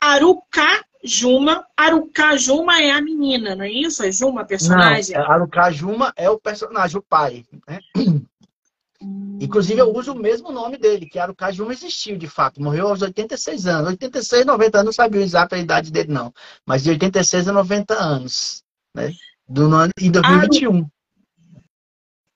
[0.00, 1.66] Arucá Juma.
[1.76, 4.02] Arucá Juma é a menina, não é isso?
[4.02, 5.16] A Juma, personagem?
[5.16, 7.44] Não, Arucá Juma é o personagem, o pai.
[7.68, 7.78] Né?
[9.40, 11.34] Inclusive, eu uso o mesmo nome dele, que era o
[11.72, 12.60] existiu, de fato.
[12.60, 13.90] Morreu aos 86 anos.
[13.90, 16.32] 86, 90 anos, não sabia exato a idade dele, não.
[16.66, 18.62] Mas de 86 a 90 anos.
[18.94, 19.12] Né?
[19.48, 20.86] Do ano, em 2021.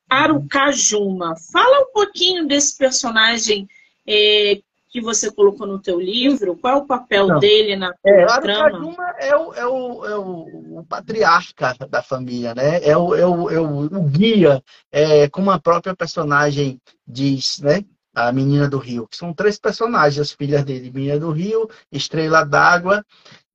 [0.08, 1.34] Arucajuma.
[1.52, 3.68] Fala um pouquinho desse personagem
[4.06, 4.60] é,
[4.96, 6.56] que você colocou no teu livro?
[6.56, 7.38] Qual é o papel Não.
[7.38, 8.96] dele na é, trama?
[9.18, 12.80] É o, é, o, é o, o, patriarca da família, né?
[12.82, 17.84] É o, é o, é o, o guia, é, como a própria personagem diz, né?
[18.14, 22.42] A Menina do Rio, que são três personagens, as filhas dele, Menina do Rio, Estrela
[22.42, 23.04] d'Água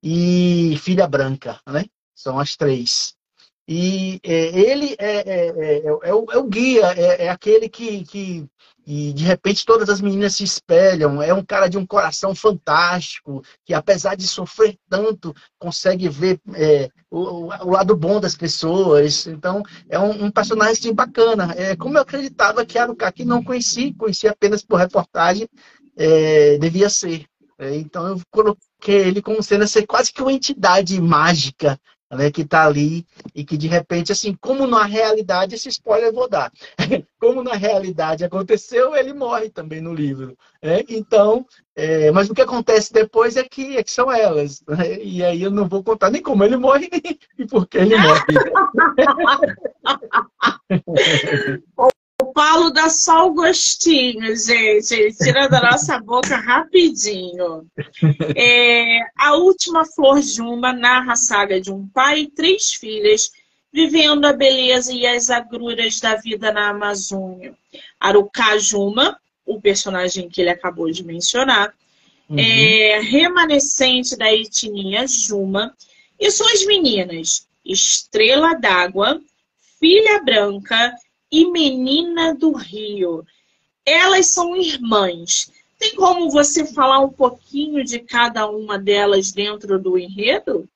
[0.00, 1.86] e Filha Branca, né?
[2.14, 3.16] São as três.
[3.66, 8.04] E é, ele é, é, é, é, o, é o guia, é, é aquele que,
[8.04, 8.46] que
[8.86, 11.22] e de repente todas as meninas se espelham.
[11.22, 16.88] É um cara de um coração fantástico, que apesar de sofrer tanto, consegue ver é,
[17.10, 19.26] o, o, lado bom das pessoas.
[19.26, 21.54] Então, é um, um personagem assim, bacana.
[21.56, 25.48] É, como eu acreditava que era um cara que não conheci, conheci apenas por reportagem,
[25.96, 27.24] é, devia ser.
[27.58, 31.78] É, então, eu coloquei ele como sendo ser quase que uma entidade mágica
[32.12, 36.12] né, que está ali e que de repente, assim, como na realidade, esse spoiler eu
[36.12, 36.52] vou dar,
[37.18, 40.36] como na realidade aconteceu, ele morre também no livro.
[40.62, 40.82] Né?
[40.88, 44.62] Então, é, mas o que acontece depois é que, é que são elas.
[44.68, 45.02] Né?
[45.02, 46.90] E aí eu não vou contar nem como ele morre
[47.38, 48.22] e por que ele morre.
[52.32, 54.94] O Paulo dá só o gostinho, gente.
[54.94, 57.66] Ele tira da nossa boca rapidinho.
[58.34, 63.30] É, a última flor de uma narra a saga de um pai e três filhas
[63.70, 67.54] vivendo a beleza e as agruras da vida na Amazônia.
[68.00, 71.74] Arucá Juma, o personagem que ele acabou de mencionar,
[72.30, 72.38] uhum.
[72.38, 75.76] é remanescente da etnia Juma,
[76.18, 79.20] e suas meninas, Estrela d'Água,
[79.78, 80.94] Filha Branca
[81.32, 83.24] e Menina do Rio.
[83.86, 85.50] Elas são irmãs.
[85.78, 90.68] Tem como você falar um pouquinho de cada uma delas dentro do enredo?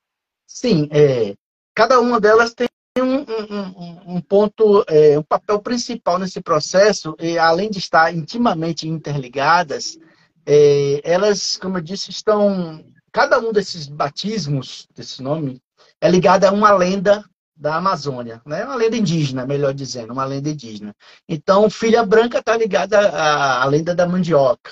[0.45, 1.35] Sim, é,
[1.75, 2.67] cada uma delas tem
[2.97, 8.87] um, um, um ponto, é, um papel principal nesse processo, e além de estar intimamente
[8.87, 9.97] interligadas,
[10.45, 12.83] é, elas, como eu disse, estão.
[13.11, 15.61] Cada um desses batismos, desse nome,
[16.01, 17.23] é ligado a uma lenda
[17.57, 18.63] da Amazônia, né?
[18.63, 20.95] Uma lenda indígena, melhor dizendo, uma lenda indígena.
[21.27, 24.71] Então, Filha Branca está ligada à, à, lenda da mandioca,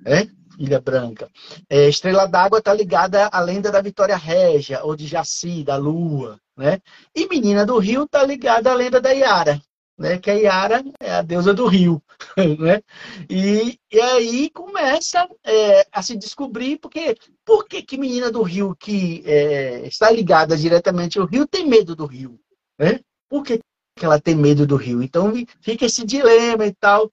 [0.00, 0.28] né?
[0.56, 1.28] Filha Branca.
[1.68, 6.40] É, Estrela d'Água está ligada à lenda da Vitória Régia, ou de Jaci, da Lua,
[6.56, 6.80] né?
[7.14, 9.60] E Menina do Rio está ligada à lenda da Iara,
[9.98, 10.18] né?
[10.18, 12.02] Que a Iara é a deusa do rio,
[12.58, 12.82] né?
[13.28, 18.76] E, e aí começa é, a se descobrir porque por que, que menina do rio
[18.78, 22.38] que é, está ligada diretamente ao rio tem medo do rio,
[22.78, 23.00] né?
[23.28, 23.60] Por que,
[23.98, 25.02] que ela tem medo do rio?
[25.02, 27.10] Então fica esse dilema e tal.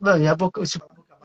[0.00, 0.50] Não, já vou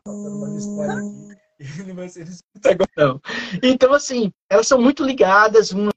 [3.62, 5.92] Então, assim, elas são muito ligadas, uma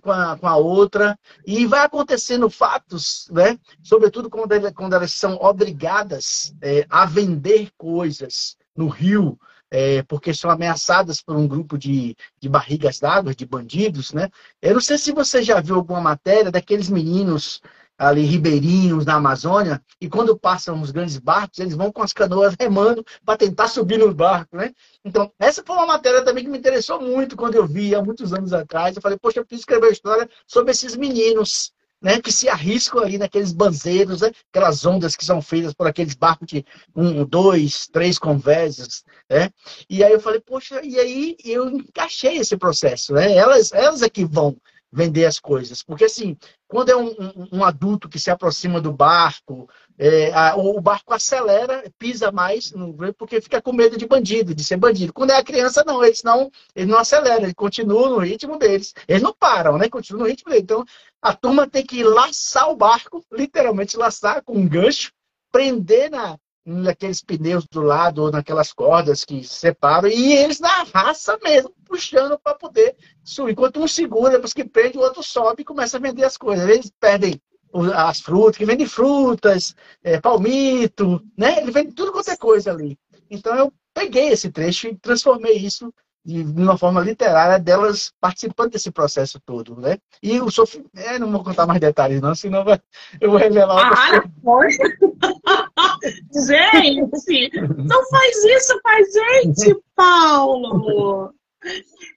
[0.00, 3.58] com a, com a outra, e vai acontecendo fatos, né?
[3.82, 9.38] sobretudo quando, quando elas são obrigadas é, a vender coisas no rio,
[9.70, 14.12] é, porque são ameaçadas por um grupo de, de barrigas d'água, de bandidos.
[14.12, 14.28] Né?
[14.62, 17.60] Eu não sei se você já viu alguma matéria daqueles meninos
[17.96, 22.54] ali ribeirinhos na Amazônia, e quando passam os grandes barcos, eles vão com as canoas
[22.58, 24.72] remando para tentar subir no barco, né?
[25.04, 28.32] Então, essa foi uma matéria também que me interessou muito quando eu vi há muitos
[28.32, 28.96] anos atrás.
[28.96, 33.00] Eu falei, poxa, eu preciso escrever uma história sobre esses meninos, né, que se arriscam
[33.02, 37.86] ali naqueles banzeiros, né, aquelas ondas que são feitas por aqueles barcos de um, dois,
[37.86, 39.48] três conversas, né?
[39.88, 43.34] E aí eu falei, poxa, e aí eu encaixei esse processo, né?
[43.34, 44.54] Elas, elas é que vão
[44.94, 45.82] vender as coisas.
[45.82, 46.36] Porque, assim,
[46.68, 51.12] quando é um, um, um adulto que se aproxima do barco, é, a, o barco
[51.12, 52.72] acelera, pisa mais,
[53.18, 55.12] porque fica com medo de bandido, de ser bandido.
[55.12, 58.94] Quando é a criança, não, eles não, eles não aceleram, eles continuam no ritmo deles.
[59.08, 59.88] Eles não param, né?
[59.88, 60.62] Continuam no ritmo deles.
[60.64, 60.84] Então,
[61.20, 65.12] a turma tem que laçar o barco, literalmente laçar com um gancho,
[65.50, 71.38] prender na, naqueles pneus do lado ou naquelas cordas que separam, e eles na raça
[71.42, 73.52] mesmo, puxando para poder subir.
[73.52, 76.68] Enquanto um segura, depois que prende, o outro sobe e começa a vender as coisas.
[76.68, 77.40] Eles perdem
[77.94, 81.60] as frutas, que vendem frutas, é, palmito, né?
[81.60, 82.96] Ele vende tudo quanto é coisa ali.
[83.28, 85.92] Então eu peguei esse trecho e transformei isso
[86.24, 89.98] de uma forma literária delas participando desse processo todo, né?
[90.22, 92.80] E o sofrimento, é, não vou contar mais detalhes não, senão vai,
[93.20, 94.78] eu vou revelar ah, coisas.
[96.48, 101.34] gente, não faz isso com a gente, Paulo.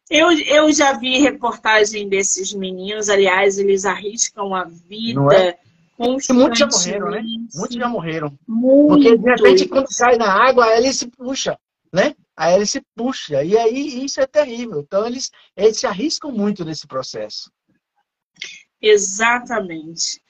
[0.09, 5.35] Eu, eu já vi reportagem desses meninos, aliás, eles arriscam a vida.
[5.35, 5.57] É?
[5.99, 7.23] Muitos já morreram, né?
[7.55, 8.33] Muitos já morreram.
[8.47, 8.87] Muito.
[8.87, 11.57] Porque de repente, quando cai na água, ele se puxa,
[11.91, 12.15] né?
[12.37, 13.43] A hélice puxa.
[13.43, 14.79] E aí isso é terrível.
[14.79, 17.51] Então eles, eles se arriscam muito nesse processo.
[18.79, 20.21] Exatamente.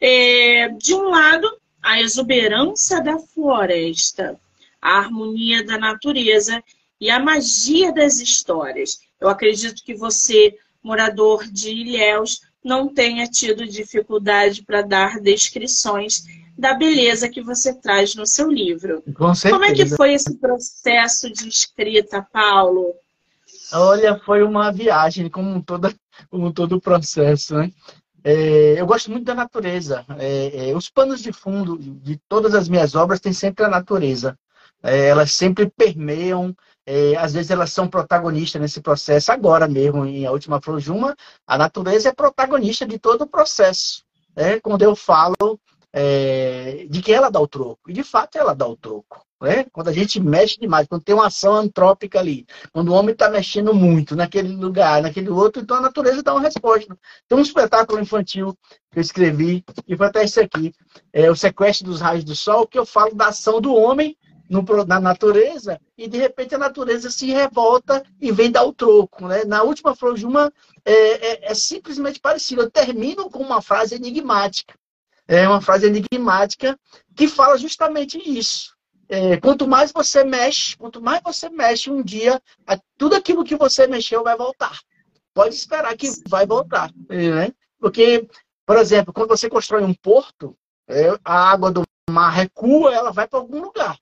[0.00, 1.46] É, de um lado,
[1.82, 4.40] a exuberância da floresta,
[4.80, 6.64] a harmonia da natureza
[6.98, 9.00] e a magia das histórias.
[9.20, 16.24] Eu acredito que você, morador de Ilhéus, não tenha tido dificuldade para dar descrições
[16.60, 19.02] da beleza que você traz no seu livro.
[19.14, 19.54] Com certeza.
[19.54, 22.94] Como é que foi esse processo de escrita, Paulo?
[23.72, 25.92] Olha, foi uma viagem, como, toda,
[26.28, 27.72] como todo o processo, né?
[28.22, 30.04] É, eu gosto muito da natureza.
[30.18, 34.38] É, é, os panos de fundo de todas as minhas obras têm sempre a natureza.
[34.82, 39.32] É, elas sempre permeiam, é, às vezes elas são protagonistas nesse processo.
[39.32, 43.26] Agora mesmo, em A Última Flor de Uma, a natureza é protagonista de todo o
[43.26, 44.04] processo.
[44.36, 44.60] Né?
[44.60, 45.58] Quando eu falo
[45.92, 47.90] é, de que ela dá o troco.
[47.90, 49.24] E de fato ela dá o troco.
[49.40, 49.64] Né?
[49.72, 53.30] Quando a gente mexe demais, quando tem uma ação antrópica ali, quando o homem está
[53.30, 56.96] mexendo muito naquele lugar, naquele outro, então a natureza dá uma resposta.
[57.26, 58.54] Tem um espetáculo infantil
[58.90, 60.74] que eu escrevi, e foi até esse aqui,
[61.12, 64.14] é o Sequestro dos Raios do Sol, que eu falo da ação do homem
[64.46, 69.26] no, na natureza, e de repente a natureza se revolta e vem dar o troco.
[69.26, 69.44] Né?
[69.44, 70.52] Na última Flor de uma
[70.84, 72.62] é, é, é simplesmente parecido.
[72.62, 74.74] Eu termino com uma frase enigmática
[75.30, 76.76] é uma frase enigmática
[77.14, 78.74] que fala justamente isso.
[79.08, 82.42] É, quanto mais você mexe, quanto mais você mexe um dia,
[82.98, 84.76] tudo aquilo que você mexeu vai voltar.
[85.32, 86.90] Pode esperar que vai voltar.
[87.08, 87.52] Né?
[87.78, 88.26] Porque,
[88.66, 90.56] por exemplo, quando você constrói um porto,
[90.88, 93.96] é, a água do mar recua, ela vai para algum lugar.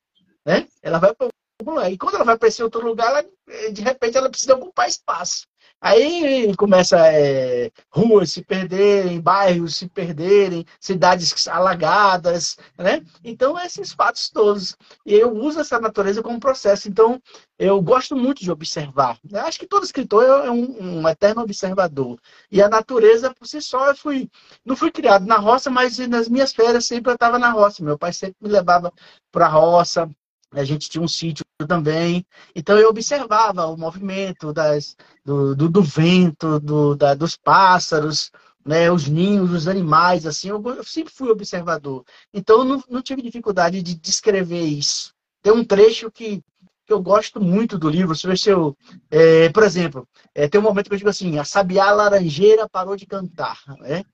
[0.47, 0.67] Né?
[0.83, 1.29] Ela vai para
[1.61, 1.93] algum lugar.
[1.93, 5.47] E quando ela vai para esse outro lugar, ela, de repente ela precisa ocupar espaço.
[5.81, 13.01] Aí começa é, ruas se perderem, bairros se perderem, cidades alagadas, né?
[13.23, 14.77] Então, esses fatos todos.
[15.07, 16.89] E eu uso essa natureza como processo.
[16.89, 17.23] Então,
[17.59, 19.19] eu gosto muito de observar.
[19.31, 22.19] Eu acho que todo escritor é um, um, eterno observador.
[22.51, 24.29] E a natureza, por si só, eu fui,
[24.65, 27.85] não fui criado na roça, mas nas minhas férias sempre eu estava na roça.
[27.85, 28.93] Meu pai sempre me levava
[29.31, 30.11] para a roça,
[30.53, 32.25] a gente tinha um sítio também.
[32.55, 38.31] Então eu observava o movimento das, do, do, do vento, do, da, dos pássaros,
[38.65, 42.05] né, os ninhos, os animais, assim, eu, eu sempre fui observador.
[42.33, 45.15] Então não, não, tive dificuldade de descrever isso.
[45.43, 46.43] Tem um trecho que,
[46.87, 48.77] que eu gosto muito do livro, se eu,
[49.11, 52.97] é, por exemplo, é, tem um momento que eu digo assim, a sabiá laranjeira parou
[52.97, 54.05] de cantar, né?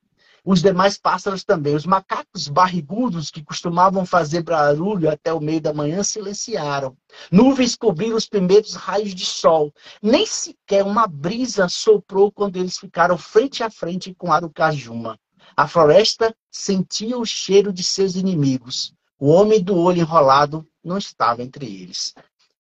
[0.44, 1.74] Os demais pássaros também.
[1.74, 6.94] Os macacos barrigudos que costumavam fazer barulho até o meio da manhã silenciaram.
[7.32, 9.72] Nuvens cobriram os primeiros raios de sol.
[10.02, 15.18] Nem sequer uma brisa soprou quando eles ficaram frente a frente com Arucajuma.
[15.56, 18.92] A floresta sentia o cheiro de seus inimigos.
[19.18, 22.12] O homem do olho enrolado não estava entre eles.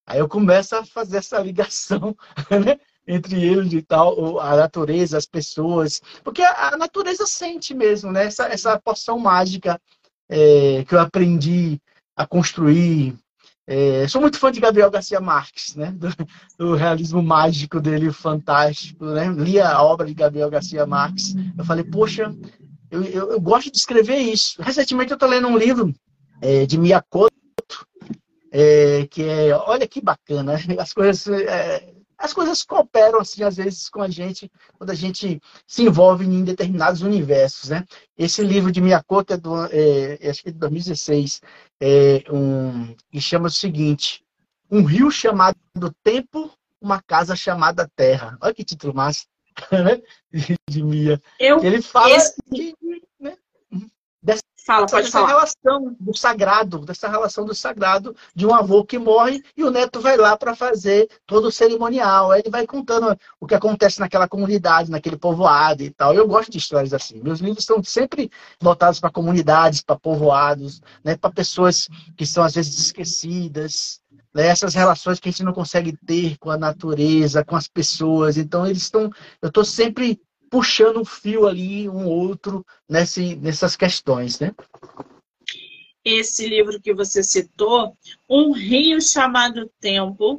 [0.06, 2.16] Aí eu começo a fazer essa ligação,
[2.50, 2.78] né?
[3.06, 6.00] Entre eles e tal, a natureza, as pessoas.
[6.22, 8.26] Porque a, natureza sente mesmo, né?
[8.26, 9.80] Essa, essa porção mágica
[10.28, 11.78] é, que eu aprendi
[12.16, 13.16] a construir.
[13.66, 15.92] É, sou muito fã de Gabriel Garcia Marques, né?
[15.92, 16.08] Do,
[16.58, 19.28] do, realismo mágico dele, fantástico, né?
[19.28, 21.34] Li a obra de Gabriel Garcia Marques.
[21.56, 22.34] Eu falei, poxa,
[22.90, 24.60] eu, eu, eu gosto de escrever isso.
[24.62, 25.94] Recentemente eu estou lendo um livro
[26.40, 27.34] é, de Miyakoto,
[28.50, 33.88] é, que é, olha que bacana, as coisas é, as coisas cooperam, assim, às vezes,
[33.88, 37.84] com a gente, quando a gente se envolve em determinados universos, né?
[38.16, 41.40] Esse livro de Miyakoto é, do, é, acho que é de 2016,
[41.80, 44.24] é um, e chama o seguinte,
[44.70, 45.56] Um rio chamado
[46.02, 46.50] Tempo,
[46.80, 48.36] uma casa chamada Terra.
[48.40, 49.24] Olha que título massa,
[49.72, 50.00] né?
[50.68, 51.20] De Mia.
[51.38, 52.34] Eu, Ele fala esse...
[52.50, 52.72] né?
[54.64, 55.26] Fala, pode falar.
[55.26, 60.00] relação do sagrado, dessa relação do sagrado de um avô que morre e o neto
[60.00, 62.30] vai lá para fazer todo o cerimonial.
[62.30, 66.14] Aí ele vai contando o que acontece naquela comunidade, naquele povoado e tal.
[66.14, 67.20] Eu gosto de histórias assim.
[67.22, 71.86] Meus livros são sempre voltados para comunidades, para povoados, né, para pessoas
[72.16, 74.00] que são às vezes esquecidas,
[74.34, 78.38] né, essas relações que a gente não consegue ter com a natureza, com as pessoas.
[78.38, 79.10] Então eles estão,
[79.42, 80.18] eu estou sempre
[80.54, 84.52] puxando um fio ali, um outro, nesse, nessas questões, né?
[86.04, 87.96] Esse livro que você citou,
[88.30, 90.38] Um Rio Chamado Tempo,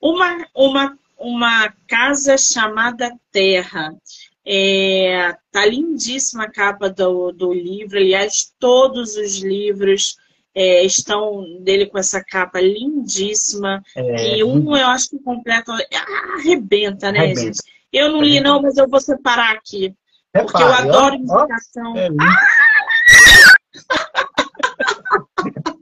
[0.00, 3.94] uma, uma, uma casa chamada Terra.
[4.44, 10.16] É, tá lindíssima a capa do, do livro, aliás, todos os livros
[10.52, 13.80] é, estão dele com essa capa lindíssima.
[13.94, 15.72] É, e um eu acho que completa.
[16.36, 17.40] Arrebenta, né, arrebenta.
[17.42, 17.72] gente?
[17.92, 19.94] Eu não li, não, mas eu vou separar aqui.
[20.34, 21.96] Repare, porque eu adoro indicação.
[21.96, 22.36] É ah!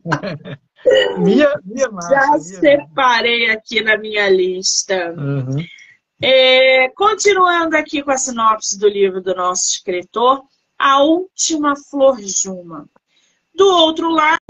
[1.18, 3.58] minha, minha massa, Já minha separei massa.
[3.58, 5.14] aqui na minha lista.
[5.16, 5.64] Uhum.
[6.22, 10.42] É, continuando aqui com a sinopse do livro do nosso escritor,
[10.78, 12.88] A Última Flor Juma.
[13.54, 14.40] Do outro lado,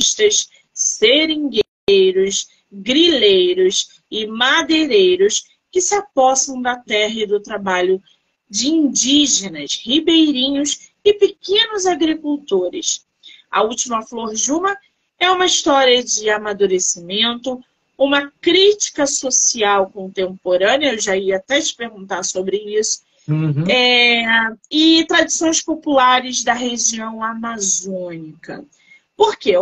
[0.72, 8.02] seringueiros, grileiros e madeireiros que se apossam da terra e do trabalho
[8.48, 13.06] de indígenas, ribeirinhos e pequenos agricultores.
[13.50, 14.76] A Última Flor Juma
[15.18, 17.62] é uma história de amadurecimento,
[17.96, 23.64] uma crítica social contemporânea, eu já ia até te perguntar sobre isso, uhum.
[23.68, 28.64] é, e tradições populares da região amazônica.
[29.16, 29.52] Por quê?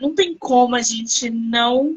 [0.00, 1.96] Não tem como a gente não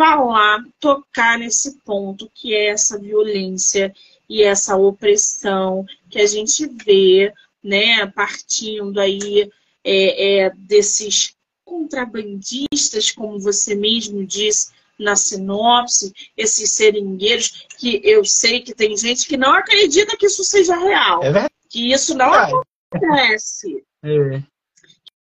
[0.00, 3.94] falar, tocar nesse ponto que é essa violência
[4.26, 7.30] e essa opressão que a gente vê,
[7.62, 9.50] né, partindo aí
[9.84, 18.60] é, é, desses contrabandistas, como você mesmo disse na sinopse, esses seringueiros, que eu sei
[18.60, 22.50] que tem gente que não acredita que isso seja real, é que isso não é.
[22.90, 24.42] acontece, é.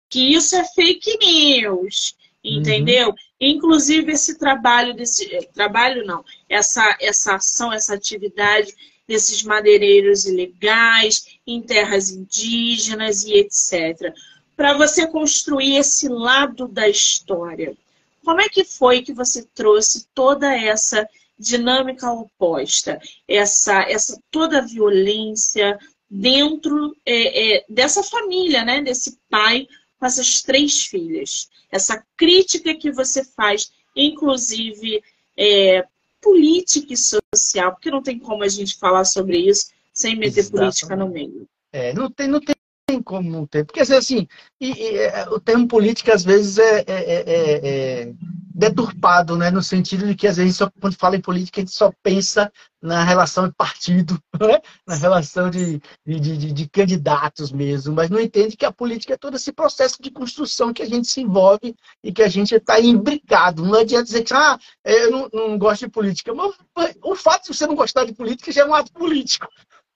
[0.10, 2.52] que isso é fake news, uhum.
[2.60, 3.08] entendeu?
[3.08, 3.16] Uhum.
[3.40, 8.74] Inclusive esse trabalho desse eh, trabalho não, essa essa ação, essa atividade
[9.08, 14.14] desses madeireiros ilegais em terras indígenas e etc
[14.58, 17.78] para você construir esse lado da história.
[18.26, 21.08] Como é que foi que você trouxe toda essa
[21.38, 25.78] dinâmica oposta, essa, essa toda a violência
[26.10, 28.82] dentro é, é, dessa família, né?
[28.82, 29.68] Desse pai
[30.00, 31.50] com essas três filhas.
[31.72, 35.04] Essa crítica que você faz, inclusive
[35.38, 35.86] é,
[36.22, 40.60] política e social, porque não tem como a gente falar sobre isso sem meter Exatamente.
[40.60, 41.48] política no meio.
[41.72, 43.66] É, não tem, não tem como não ter.
[43.66, 44.28] Porque, assim,
[44.60, 47.24] e, e, é, o termo política, às vezes, é, é, é,
[47.64, 48.14] é,
[48.58, 49.52] deturpado, né?
[49.52, 52.52] no sentido de que, às vezes, só, quando fala em política, a gente só pensa
[52.82, 54.60] na relação de partido, né?
[54.88, 59.18] na relação de, de, de, de, candidatos mesmo, mas não entende que a política é
[59.18, 62.80] todo esse processo de construção que a gente se envolve e que a gente está
[62.80, 63.64] imbricado.
[63.64, 66.34] Não adianta dizer que ah, eu não, não gosto de política.
[66.34, 69.48] Mas o fato de você não gostar de política já é um ato político.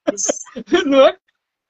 [0.86, 1.18] não é?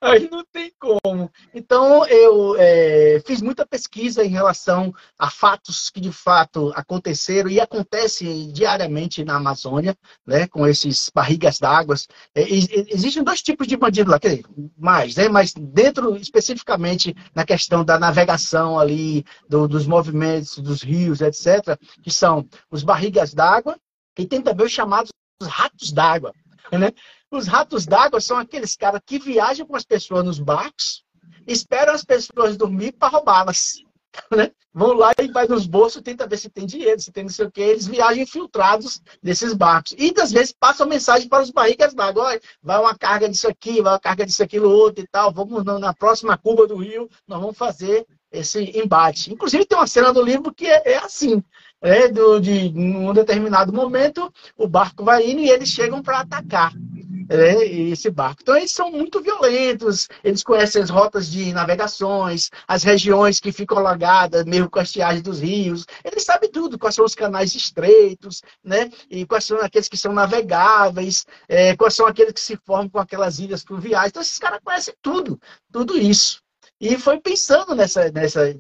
[0.01, 1.31] Aí não tem como.
[1.53, 7.59] Então, eu é, fiz muita pesquisa em relação a fatos que de fato aconteceram e
[7.59, 9.95] acontecem diariamente na Amazônia,
[10.25, 11.95] né, com esses barrigas d'água.
[12.33, 14.43] É, existem dois tipos de bandido lá, dizer,
[14.75, 21.21] mais, né, mas dentro especificamente na questão da navegação ali, do, dos movimentos dos rios,
[21.21, 23.77] etc., que são os barrigas d'água
[24.17, 25.11] e tem também os chamados
[25.43, 26.33] ratos d'água.
[26.71, 26.91] Né?
[27.29, 31.03] Os ratos d'água são aqueles caras que viajam com as pessoas nos barcos,
[31.47, 33.75] esperam as pessoas dormir para roubá-las.
[34.29, 34.51] Né?
[34.73, 37.45] Vão lá e vai nos bolsos, tenta ver se tem dinheiro, se tem não sei
[37.45, 37.61] o que.
[37.61, 39.93] Eles viajam infiltrados desses barcos.
[39.97, 43.93] E às vezes passam mensagem para os barrigas d'água: vai uma carga disso aqui, vai
[43.93, 45.31] uma carga disso, aquilo, outro e tal.
[45.33, 49.33] Vamos na próxima curva do rio, nós vamos fazer esse embate.
[49.33, 51.43] Inclusive, tem uma cena do livro que é, é assim:
[51.81, 56.73] é, do, de um determinado momento, o barco vai indo e eles chegam para atacar
[56.75, 58.41] né, esse barco.
[58.41, 63.77] Então, eles são muito violentos, eles conhecem as rotas de navegações, as regiões que ficam
[63.77, 65.85] alagadas, mesmo com a estiagem dos rios.
[66.03, 70.13] Eles sabem tudo, quais são os canais estreitos, né, e quais são aqueles que são
[70.13, 74.09] navegáveis, é, quais são aqueles que se formam com aquelas ilhas fluviais.
[74.09, 75.39] Então, esses caras conhecem tudo,
[75.71, 76.41] tudo isso.
[76.83, 78.55] E foi pensando nessa, nessa,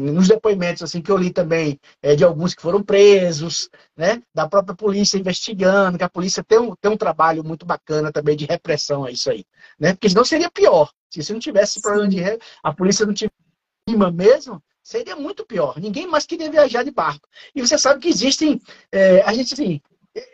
[0.00, 4.48] nos depoimentos assim que eu li também é, de alguns que foram presos, né, da
[4.48, 8.46] própria polícia investigando, que a polícia tem um, tem um trabalho muito bacana também de
[8.46, 9.44] repressão a isso aí,
[9.78, 10.90] né, porque senão seria pior.
[11.10, 12.22] Se você não tivesse problema de
[12.62, 13.34] a polícia não tivesse
[14.14, 15.78] mesmo, seria muito pior.
[15.78, 17.28] Ninguém mais queria viajar de barco.
[17.54, 18.58] E você sabe que existem,
[18.90, 19.82] é, a gente assim,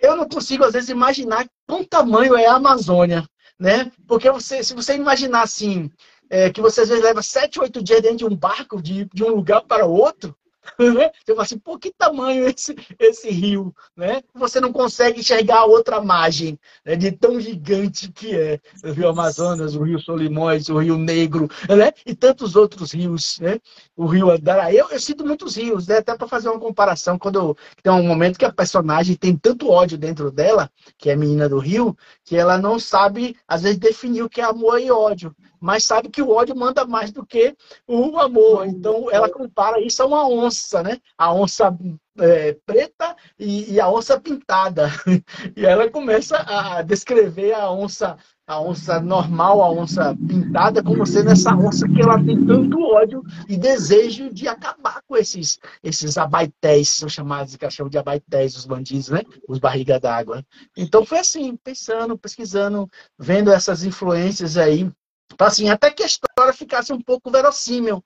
[0.01, 3.27] eu não consigo às vezes imaginar quão tamanho é a Amazônia,
[3.59, 3.91] né?
[4.07, 5.91] Porque você, se você imaginar assim,
[6.31, 9.24] é, que você às vezes leva sete, oito dias dentro de um barco, de, de
[9.24, 10.37] um lugar para outro,
[10.79, 11.11] Né?
[11.24, 14.22] Você fala assim, pô, que tamanho esse, esse rio, né?
[14.35, 16.97] Você não consegue enxergar a outra margem né?
[16.97, 21.93] de tão gigante que é o Rio Amazonas, o Rio Solimões, o Rio Negro, né?
[22.05, 23.59] E tantos outros rios, né?
[23.97, 24.77] O Rio Andaraí.
[24.77, 25.99] Eu, eu sinto muitos rios, né?
[25.99, 29.70] Até para fazer uma comparação, quando eu, tem um momento que a personagem tem tanto
[29.70, 33.79] ódio dentro dela, que é a menina do rio, que ela não sabe, às vezes,
[33.79, 35.35] definir o que é amor e ódio
[35.67, 37.57] mas sabe que o ódio manda mais do que
[37.89, 38.69] o amor.
[38.69, 40.99] Então, ela compara isso a uma onça, né?
[41.19, 41.77] A onça
[42.21, 44.89] é, preta e, e, a onça pintada.
[45.57, 51.31] E ela começa a descrever a onça, a onça normal, a onça pintada, como sendo
[51.31, 56.91] essa onça que ela tem tanto ódio e desejo de acabar com esses, esses abaités,
[56.91, 59.23] são chamados, que ela chama de abaités, os bandidos, né?
[59.49, 60.45] Os barriga d'água.
[60.77, 62.89] Então foi assim, pensando, pesquisando,
[63.19, 64.89] vendo essas influências aí
[65.37, 68.03] para assim, até que a história ficasse um pouco verossímil,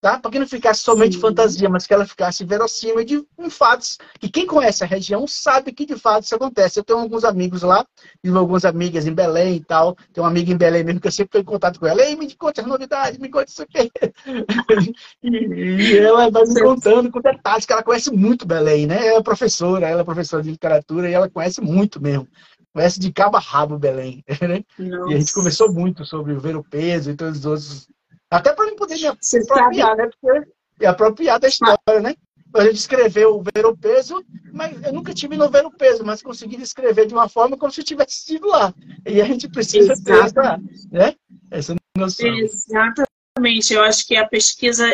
[0.00, 0.18] tá?
[0.18, 1.20] Para que não ficasse somente Sim.
[1.20, 3.98] fantasia, mas que ela ficasse verossímil de um fatos.
[4.22, 6.78] E quem conhece a região sabe que de fato isso acontece.
[6.78, 7.84] Eu tenho alguns amigos lá,
[8.22, 9.96] e algumas amigas em Belém e tal.
[10.12, 12.02] Tem uma amiga em Belém mesmo que eu sempre estou em contato com ela.
[12.02, 13.90] Ei, me conte as novidades, me conte isso aqui.
[15.22, 19.06] e, e ela vai me contando com detalhes, que ela conhece muito Belém, né?
[19.06, 22.28] Ela é professora, ela é professora de literatura e ela conhece muito mesmo
[22.72, 24.24] conhece de cabo a rabo Belém.
[24.48, 24.64] Né?
[24.78, 27.88] E a gente conversou muito sobre o ver o peso e todos os outros.
[28.30, 30.08] Até para poder me apropriar, né?
[30.20, 32.14] Porque me apropriar da história, né?
[32.54, 36.04] A gente escreveu o ver o peso, mas eu nunca tive no ver o peso,
[36.04, 38.72] mas consegui descrever de uma forma como se eu tivesse sido lá.
[39.06, 40.04] E a gente precisa Exato.
[40.04, 40.60] ter essa,
[40.90, 41.14] né?
[41.50, 42.26] essa noção.
[42.38, 43.74] Exatamente.
[43.74, 44.84] Eu acho que a pesquisa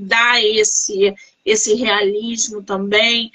[0.00, 1.14] dá esse,
[1.44, 3.30] esse realismo também,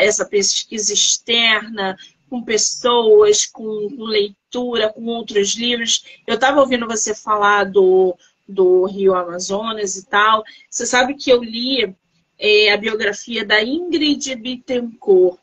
[0.00, 1.96] essa pesquisa externa,
[2.28, 6.04] com pessoas, com, com leitura, com outros livros.
[6.26, 8.16] Eu estava ouvindo você falar do,
[8.46, 10.42] do Rio Amazonas e tal.
[10.70, 11.94] Você sabe que eu li
[12.38, 15.38] é, a biografia da Ingrid Bittencourt,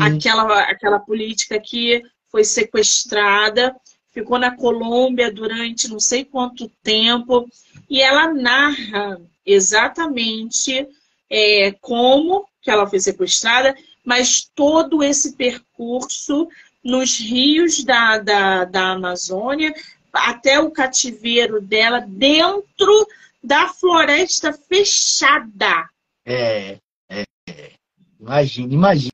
[0.00, 3.74] aquela, aquela política que foi sequestrada,
[4.10, 7.48] ficou na Colômbia durante não sei quanto tempo,
[7.88, 10.86] e ela narra exatamente
[11.28, 13.74] é, como que ela foi sequestrada,
[14.10, 16.48] mas todo esse percurso
[16.82, 19.72] nos rios da, da, da Amazônia,
[20.12, 23.06] até o cativeiro dela, dentro
[23.40, 25.88] da floresta fechada.
[26.26, 27.72] É, é, é.
[28.18, 29.12] imagine, imagine.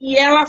[0.00, 0.46] E ela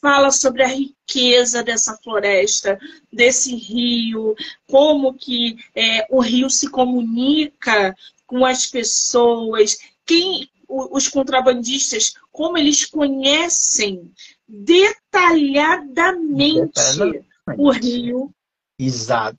[0.00, 2.78] fala sobre a riqueza dessa floresta,
[3.12, 4.36] desse rio,
[4.70, 7.96] como que é, o rio se comunica
[8.28, 14.12] com as pessoas, quem os contrabandistas, como eles conhecem
[14.46, 17.26] detalhadamente, detalhadamente.
[17.56, 18.30] o rio.
[18.78, 19.38] Exato.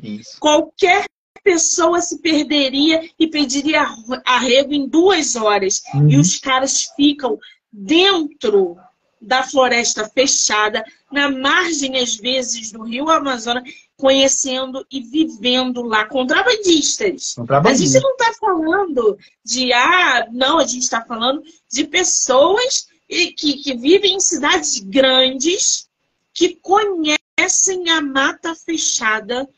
[0.00, 0.38] Isso.
[0.38, 1.06] Qualquer
[1.42, 3.84] pessoa se perderia e pediria
[4.24, 5.82] arrego em duas horas.
[5.92, 6.08] Uhum.
[6.08, 7.36] E os caras ficam
[7.72, 8.76] dentro
[9.20, 13.64] da floresta fechada, na margem, às vezes, do rio Amazonas,
[13.96, 17.34] conhecendo e vivendo lá contrabandistas.
[17.38, 23.54] A gente não está falando de, ah, não, a gente está falando de pessoas que,
[23.54, 25.88] que vivem em cidades grandes,
[26.32, 29.48] que conhecem a mata fechada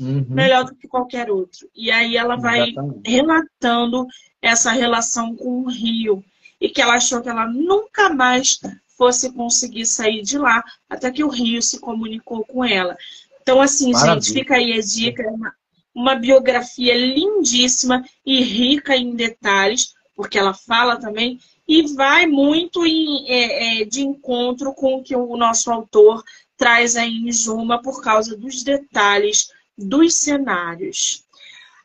[0.00, 0.26] uhum.
[0.28, 1.68] melhor do que qualquer outro.
[1.74, 3.10] E aí ela vai Exatamente.
[3.10, 4.06] relatando
[4.40, 6.24] essa relação com o rio.
[6.60, 8.58] E que ela achou que ela nunca mais
[8.96, 12.96] fosse conseguir sair de lá, até que o rio se comunicou com ela.
[13.44, 14.22] Então, assim, Maravilha.
[14.22, 15.22] gente, fica aí a dica.
[15.22, 15.52] É uma,
[15.94, 21.38] uma biografia lindíssima e rica em detalhes, porque ela fala também
[21.68, 26.22] e vai muito em, é, é, de encontro com o que o nosso autor
[26.56, 31.22] traz aí em Juma por causa dos detalhes dos cenários.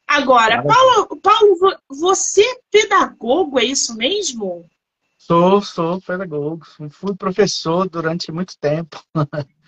[0.07, 4.65] Agora, Paulo, Paulo, você é pedagogo, é isso mesmo?
[5.17, 6.65] Sou, sou pedagogo.
[6.89, 9.03] Fui professor durante muito tempo.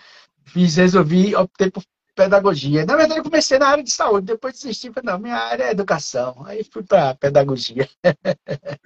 [0.51, 1.83] fiz, resolvi, optei por
[2.15, 2.85] pedagogia.
[2.85, 5.71] Na verdade, eu comecei na área de saúde, depois desisti, falei, não, minha área é
[5.71, 6.43] educação.
[6.45, 7.89] Aí fui para pedagogia.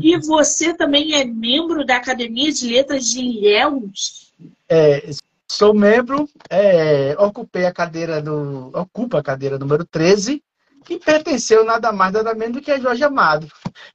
[0.00, 4.32] E você também é membro da Academia de Letras de Ilhéus?
[4.68, 5.10] É,
[5.46, 8.72] sou membro, é, ocupei a cadeira do.
[8.74, 10.42] Ocupa a cadeira número 13,
[10.84, 13.46] que pertenceu nada mais, nada menos do que a Jorge Amado,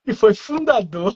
[0.06, 1.14] que foi fundador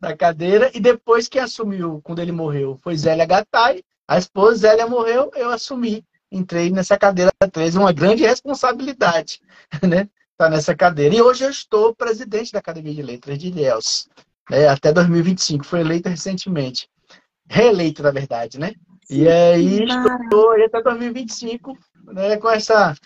[0.00, 4.88] da cadeira, e depois quem assumiu, quando ele morreu, foi Zélia Gattai, a esposa Zélia
[4.88, 6.04] morreu, eu assumi.
[6.32, 9.40] Entrei nessa cadeira 13, uma grande responsabilidade,
[9.88, 10.08] né?
[10.36, 11.14] Tá nessa cadeira.
[11.14, 14.08] E hoje eu estou presidente da Academia de Letras de Ilhéus,
[14.50, 14.66] né?
[14.66, 15.64] até 2025.
[15.64, 16.88] Foi eleito recentemente.
[17.48, 18.72] Reeleito, na verdade, né?
[19.08, 21.78] E aí estou até 2025,
[22.12, 22.36] né?
[22.36, 22.96] Com essa,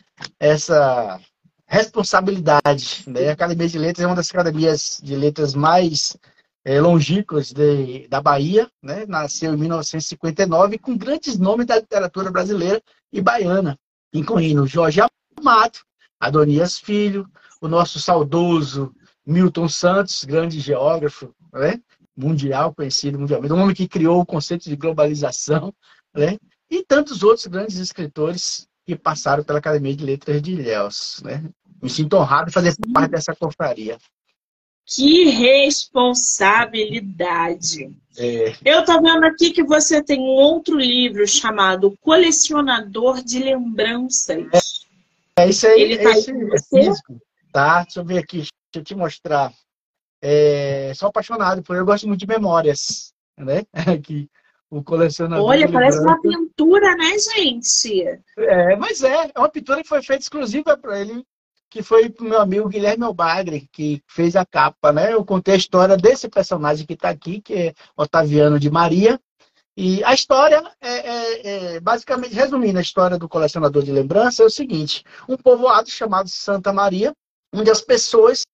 [0.40, 1.20] essa
[1.66, 3.04] responsabilidade.
[3.06, 3.28] Né?
[3.28, 6.16] A Academia de Letras é uma das academias de letras mais
[6.64, 9.04] é, longínquas de, da Bahia, né?
[9.06, 13.78] nasceu em 1959 com grandes nomes da literatura brasileira e baiana,
[14.12, 15.00] incluindo Jorge
[15.36, 15.78] Amado,
[16.18, 17.28] Adonias Filho,
[17.60, 18.94] o nosso saudoso
[19.26, 21.80] Milton Santos, grande geógrafo né?
[22.16, 25.74] mundial, conhecido mundialmente, um homem que criou o conceito de globalização,
[26.14, 26.38] né?
[26.70, 31.22] e tantos outros grandes escritores que passaram pela Academia de Letras de Ilhéus.
[31.22, 31.44] Né?
[31.82, 33.98] Me sinto honrado de fazer parte dessa confraria.
[34.86, 37.90] Que responsabilidade!
[38.16, 38.54] É.
[38.64, 44.84] Eu estou vendo aqui que você tem um outro livro chamado Colecionador de Lembranças.
[45.36, 45.82] É, é isso aí.
[45.82, 47.20] Ele tá esse, aí é físico,
[47.52, 47.82] tá?
[47.82, 49.52] Deixa eu ver aqui, deixa eu te mostrar.
[50.22, 53.64] É, sou apaixonado por eu gosto muito de memórias, né?
[53.94, 54.30] Aqui
[54.70, 55.46] o colecionador.
[55.46, 58.02] Olha, parece uma pintura, né, gente?
[58.38, 61.24] É, mas é, é uma pintura que foi feita exclusiva para ele,
[61.74, 65.12] que foi para o meu amigo Guilherme Albagre, que fez a capa, né?
[65.12, 69.20] Eu contei a história desse personagem que está aqui, que é Otaviano de Maria.
[69.76, 74.46] E a história, é, é, é, basicamente, resumindo a história do colecionador de lembrança, é
[74.46, 77.12] o seguinte: um povoado chamado Santa Maria,
[77.52, 78.44] onde as pessoas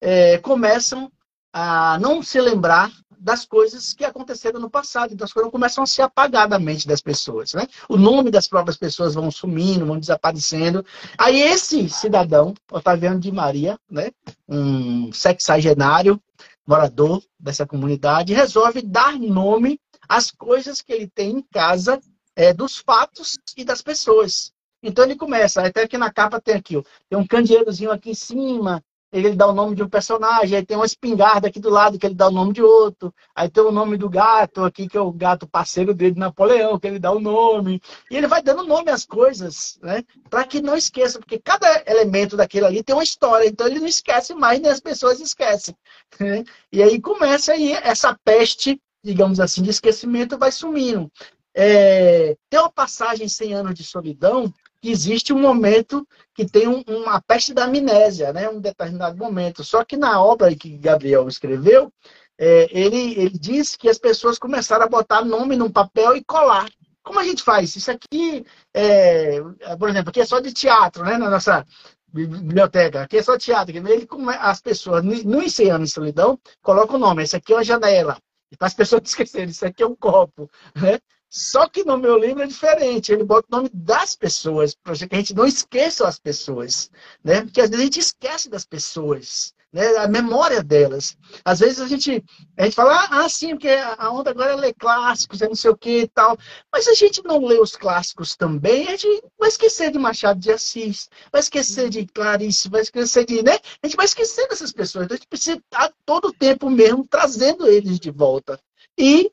[0.00, 1.12] é, começam
[1.52, 2.90] a não se lembrar
[3.22, 5.14] das coisas que aconteceram no passado.
[5.14, 7.54] Então as coisas começam a se apagar da mente das pessoas.
[7.54, 7.66] Né?
[7.88, 10.84] O nome das próprias pessoas vão sumindo, vão desaparecendo.
[11.16, 14.10] Aí esse cidadão, Otaviano de Maria, né?
[14.48, 16.20] um sexagenário,
[16.66, 22.00] morador dessa comunidade, resolve dar nome às coisas que ele tem em casa,
[22.34, 24.52] é, dos fatos e das pessoas.
[24.82, 28.14] Então ele começa, até aqui na capa tem aqui, ó, tem um candeeirozinho aqui em
[28.14, 28.82] cima,
[29.12, 32.06] ele dá o nome de um personagem, aí tem uma espingarda aqui do lado que
[32.06, 35.00] ele dá o nome de outro, aí tem o nome do gato aqui, que é
[35.00, 37.80] o gato parceiro dele, Napoleão, que ele dá o nome.
[38.10, 40.02] E ele vai dando nome às coisas, né?
[40.30, 43.86] Para que não esqueça, porque cada elemento daquele ali tem uma história, então ele não
[43.86, 45.76] esquece mais, nem as pessoas esquecem.
[46.18, 46.42] Né?
[46.72, 51.10] E aí começa aí essa peste, digamos assim, de esquecimento vai sumindo.
[51.54, 54.52] É, tem uma passagem 100 anos de solidão
[54.82, 58.50] que existe um momento que tem um, uma peste da amnésia, né?
[58.50, 59.62] um determinado momento.
[59.62, 61.92] Só que na obra que Gabriel escreveu,
[62.36, 63.38] é, ele, ele
[63.78, 66.68] que as pessoas começaram a botar nome num papel e colar.
[67.04, 67.76] Como a gente faz?
[67.76, 69.40] Isso aqui, é,
[69.78, 71.16] por exemplo, aqui é só de teatro, né?
[71.16, 71.64] Na nossa
[72.12, 73.02] biblioteca.
[73.02, 73.76] Aqui é só teatro.
[73.76, 74.08] Ele,
[74.40, 77.22] as pessoas, no 100 anos de solidão, colocam o nome.
[77.22, 78.18] Esse aqui é uma janela.
[78.58, 80.50] Para as pessoas esquecerem, isso aqui é um copo.
[80.74, 80.98] Né?
[81.34, 85.14] Só que no meu livro é diferente, ele bota o nome das pessoas, para que
[85.14, 86.90] a gente não esqueça as pessoas,
[87.24, 87.40] né?
[87.40, 89.96] Porque às vezes a gente esquece das pessoas, né?
[89.96, 91.16] A memória delas.
[91.42, 92.22] Às vezes a gente,
[92.58, 95.70] a gente fala, ah, sim, porque a onda agora é ler clássicos, é não sei
[95.70, 96.36] o que e tal.
[96.70, 100.52] Mas a gente não lê os clássicos também, a gente vai esquecer de Machado de
[100.52, 103.58] Assis, vai esquecer de Clarice, vai esquecer de, né?
[103.82, 105.06] A gente vai esquecer dessas pessoas.
[105.06, 108.60] Então a gente precisa estar todo o tempo mesmo trazendo eles de volta.
[108.98, 109.32] E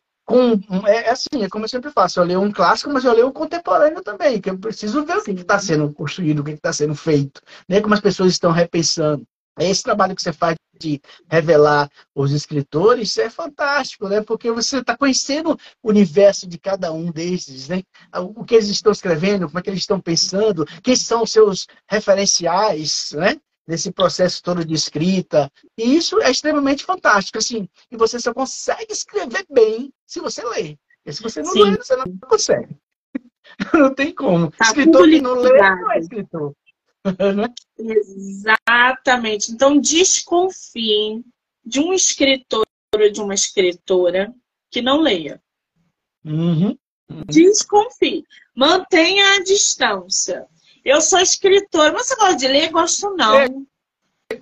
[0.86, 3.28] é, é, assim, é como eu sempre faço, eu leio um clássico, mas eu leio
[3.28, 6.72] um contemporâneo também, que eu preciso ver o que está sendo construído, o que está
[6.72, 7.82] sendo feito, né?
[7.82, 9.26] como as pessoas estão repensando.
[9.60, 14.22] Esse trabalho que você faz de revelar os escritores é fantástico, né?
[14.22, 17.84] Porque você está conhecendo o universo de cada um desses, né?
[18.16, 21.68] O que eles estão escrevendo, como é que eles estão pensando, quem são os seus
[21.90, 23.36] referenciais, né?
[23.68, 25.52] nesse processo todo de escrita.
[25.78, 27.70] E isso é extremamente fantástico, assim.
[27.92, 30.76] E você só consegue escrever bem se você lê.
[31.06, 31.64] E se você não Sim.
[31.66, 32.76] lê, você não consegue.
[33.74, 34.50] não tem como.
[34.52, 36.56] Tá escritor que não lê não é escritor.
[37.06, 37.48] Né?
[37.78, 39.54] Exatamente.
[39.54, 41.24] Então, desconfiem
[41.64, 44.34] de um escritor ou de uma escritora
[44.70, 45.42] que não leia.
[46.26, 46.78] Uhum.
[47.10, 47.24] Uhum.
[47.26, 48.26] Desconfie.
[48.54, 50.46] Mantenha a distância.
[50.84, 51.94] Eu sou escritora.
[51.94, 52.70] Você gosta de ler?
[52.70, 53.40] Gosto não.
[53.40, 53.48] É.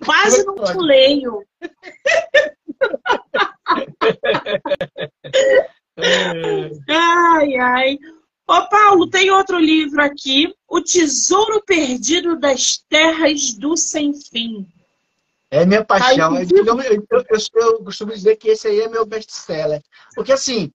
[0.03, 1.45] Quase não leio.
[6.89, 7.99] ai, ai.
[8.47, 10.53] Ô, Paulo, tem outro livro aqui.
[10.67, 14.65] O Tesouro Perdido das Terras do Sem Fim.
[15.49, 16.35] É minha paixão.
[16.35, 17.05] eu, eu, eu,
[17.55, 19.81] eu, costumo dizer que esse aí é meu best-seller.
[20.13, 20.71] Porque, assim,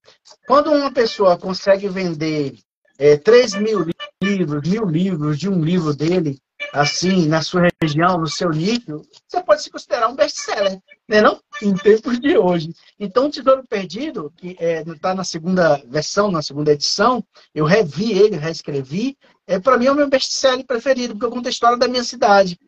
[0.46, 2.59] quando uma pessoa consegue vender
[2.98, 3.86] é, 3 mil
[4.22, 6.38] livros, mil livros de um livro dele,
[6.72, 11.38] assim, na sua região, no seu nível, você pode se considerar um best-seller, né não?
[11.60, 12.72] Em tempos de hoje.
[12.98, 17.22] Então, o Tesouro Perdido, que está é, tá na segunda versão, na segunda edição,
[17.54, 21.46] eu revi ele, reescrevi, é, para mim é o meu best-seller preferido, porque eu conto
[21.46, 22.58] a história da minha cidade.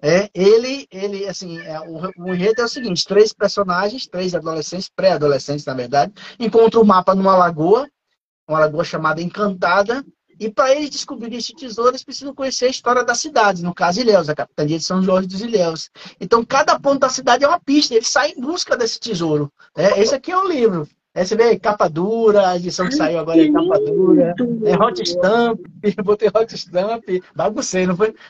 [0.00, 4.88] É, ele, ele, assim, é, o, o enredo é o seguinte: três personagens, três adolescentes,
[4.88, 7.90] pré-adolescentes, na verdade, encontram o um mapa numa lagoa,
[8.48, 10.04] uma lagoa chamada Encantada,
[10.38, 14.00] E para eles descobrirem esse tesouro, eles precisam conhecer a história da cidade, no caso
[14.00, 15.90] Ilhéus, a capitania de São Jorge dos Ilhéus.
[16.20, 19.52] Então, cada ponto da cidade é uma pista, eles saem em busca desse tesouro.
[19.76, 20.00] Né?
[20.00, 20.88] Esse aqui é o livro.
[21.14, 24.34] Aí você vê capa dura, a edição que saiu agora é capa dura,
[24.64, 25.58] é hot stamp,
[26.04, 28.14] botei hot stamp, baguncei, não foi?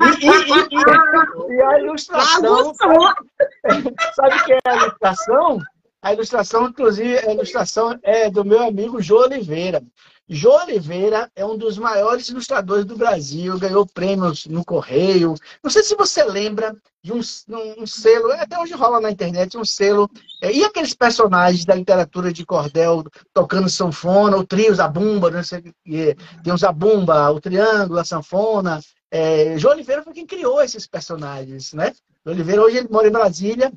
[0.00, 2.74] E, e, e, e a ilustração.
[2.74, 5.58] Sabe o que é a ilustração?
[6.02, 9.80] A ilustração, inclusive, a ilustração é do meu amigo Jô Oliveira.
[10.28, 15.34] Jô Oliveira é um dos maiores ilustradores do Brasil, ganhou prêmios no Correio.
[15.62, 17.20] Não sei se você lembra de um,
[17.78, 20.10] um selo, até hoje rola na internet, um selo.
[20.42, 25.44] É, e aqueles personagens da literatura de cordel tocando sanfona, o trio, a bumba, não
[25.44, 28.80] sei, tem o Zabumba, o triângulo, a sanfona.
[29.08, 31.92] É, Jô Oliveira foi quem criou esses personagens, né?
[32.26, 33.72] Jô Oliveira hoje ele mora em Brasília,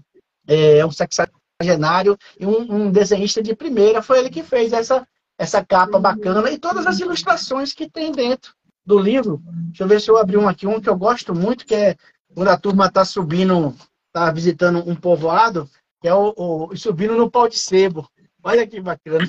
[0.48, 5.08] é um sexagenário Genário e um, um, desenhista de primeira, foi ele que fez essa,
[5.38, 8.54] essa capa bacana e todas as ilustrações que tem dentro
[8.86, 9.42] do livro.
[9.68, 11.96] Deixa eu ver se eu abri um aqui, um que eu gosto muito, que é
[12.34, 13.74] quando a turma está subindo,
[14.08, 15.70] está visitando um povoado,
[16.02, 18.08] que é o, o, subindo no pau de sebo.
[18.44, 19.26] Olha que bacana.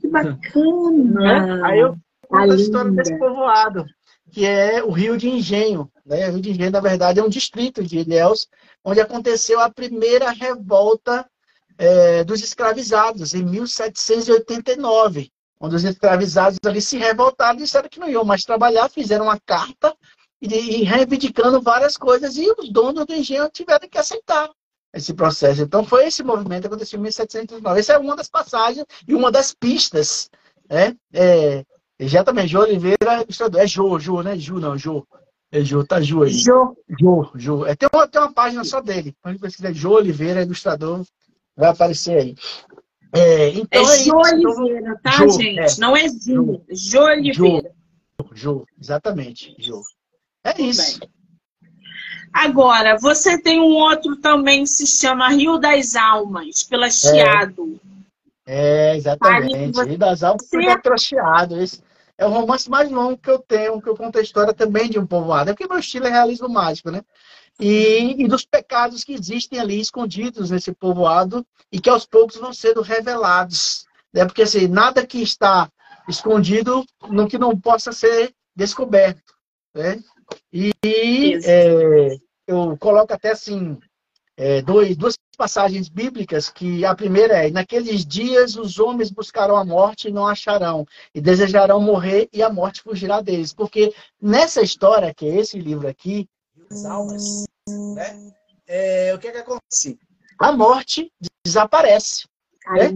[0.00, 1.66] Que bacana!
[1.66, 1.96] Aí eu
[2.26, 3.84] conto a história desse povoado,
[4.30, 5.90] que é o Rio de Engenho.
[6.06, 6.26] Né?
[6.28, 8.48] O Rio de Engenho, na verdade, é um distrito de Ilhéus,
[8.82, 11.29] onde aconteceu a primeira revolta
[11.80, 18.08] é, dos escravizados, em 1789, onde os escravizados ali se revoltaram e disseram que não
[18.08, 19.96] iam mais trabalhar, fizeram uma carta
[20.42, 24.50] e, e reivindicando várias coisas, e os donos do engenho tiveram que aceitar
[24.92, 25.62] esse processo.
[25.62, 27.80] Então, foi esse movimento que aconteceu em 1709.
[27.80, 30.28] Essa é uma das passagens e uma das pistas.
[30.68, 30.94] Né?
[31.14, 31.64] É,
[32.00, 33.24] já também, Jô Oliveira,
[33.58, 34.36] é Jô, Jô, né?
[34.36, 35.06] Ju, não, Jô.
[35.50, 36.32] É Jô, tá Jô aí.
[36.32, 36.76] Jô.
[37.00, 37.66] Jô, Jô.
[37.66, 39.14] É, tem, uma, tem uma página só dele.
[39.22, 41.02] Quando pesquisar Jô Oliveira, ilustrador,
[41.60, 42.34] vai aparecer aí.
[43.12, 45.58] É, então é, é Jô Oliveira, tá, gente?
[45.58, 45.66] É.
[45.78, 47.70] Não é Jô, Jô Oliveira.
[48.20, 49.80] Jô, Jô, exatamente, Jô.
[50.44, 51.00] É isso.
[51.00, 51.10] Bem.
[52.32, 56.90] Agora, você tem um outro também que se chama Rio das Almas, pela é.
[56.90, 57.80] Chiado.
[58.46, 59.74] É, é exatamente.
[59.74, 59.88] Você...
[59.90, 61.60] Rio das Almas pela Chiado.
[61.60, 61.82] Esse
[62.16, 64.98] é o romance mais longo que eu tenho, que eu conto a história também de
[64.98, 65.50] um povoado.
[65.50, 67.02] É porque meu estilo é realismo mágico, né?
[67.60, 72.52] E, e, dos pecados que existem ali escondidos nesse povoado e que aos poucos vão
[72.52, 73.84] sendo revelados.
[74.12, 74.24] Né?
[74.24, 75.70] Porque assim, nada que está
[76.08, 79.34] escondido no que não possa ser descoberto.
[79.74, 80.02] Né?
[80.52, 80.72] E
[81.44, 83.78] é, eu coloco até assim
[84.36, 89.64] é, dois, duas passagens bíblicas que a primeira é naqueles dias os homens buscarão a
[89.64, 95.14] morte e não acharão e desejarão morrer e a morte fugirá deles porque nessa história
[95.14, 96.28] que é esse livro aqui
[96.70, 97.44] as almas
[97.94, 98.32] né?
[98.66, 99.98] É, o que, é que acontece?
[100.38, 101.12] A morte
[101.44, 102.26] desaparece.
[102.66, 102.90] Né?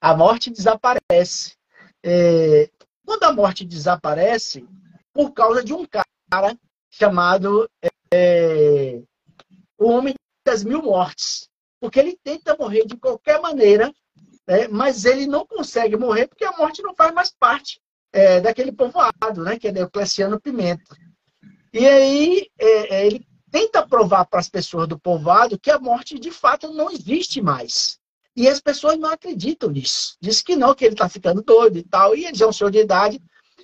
[0.00, 1.56] A morte desaparece.
[2.02, 2.70] É,
[3.04, 4.66] quando a morte desaparece,
[5.12, 6.56] por causa de um cara
[6.90, 7.68] chamado
[8.12, 9.00] é,
[9.78, 10.14] o Homem
[10.46, 11.48] das Mil Mortes.
[11.80, 13.92] Porque ele tenta morrer de qualquer maneira,
[14.46, 14.68] né?
[14.68, 17.80] mas ele não consegue morrer porque a morte não faz mais parte
[18.12, 19.58] é, daquele povoado, né?
[19.58, 20.94] que é Diocleciano Pimenta.
[21.72, 26.18] E aí é, é ele tenta provar para as pessoas do povoado que a morte
[26.18, 27.98] de fato não existe mais.
[28.36, 30.16] E as pessoas não acreditam nisso.
[30.20, 32.16] Diz que não, que ele está ficando doido e tal.
[32.16, 33.20] E ele é um senhor de idade.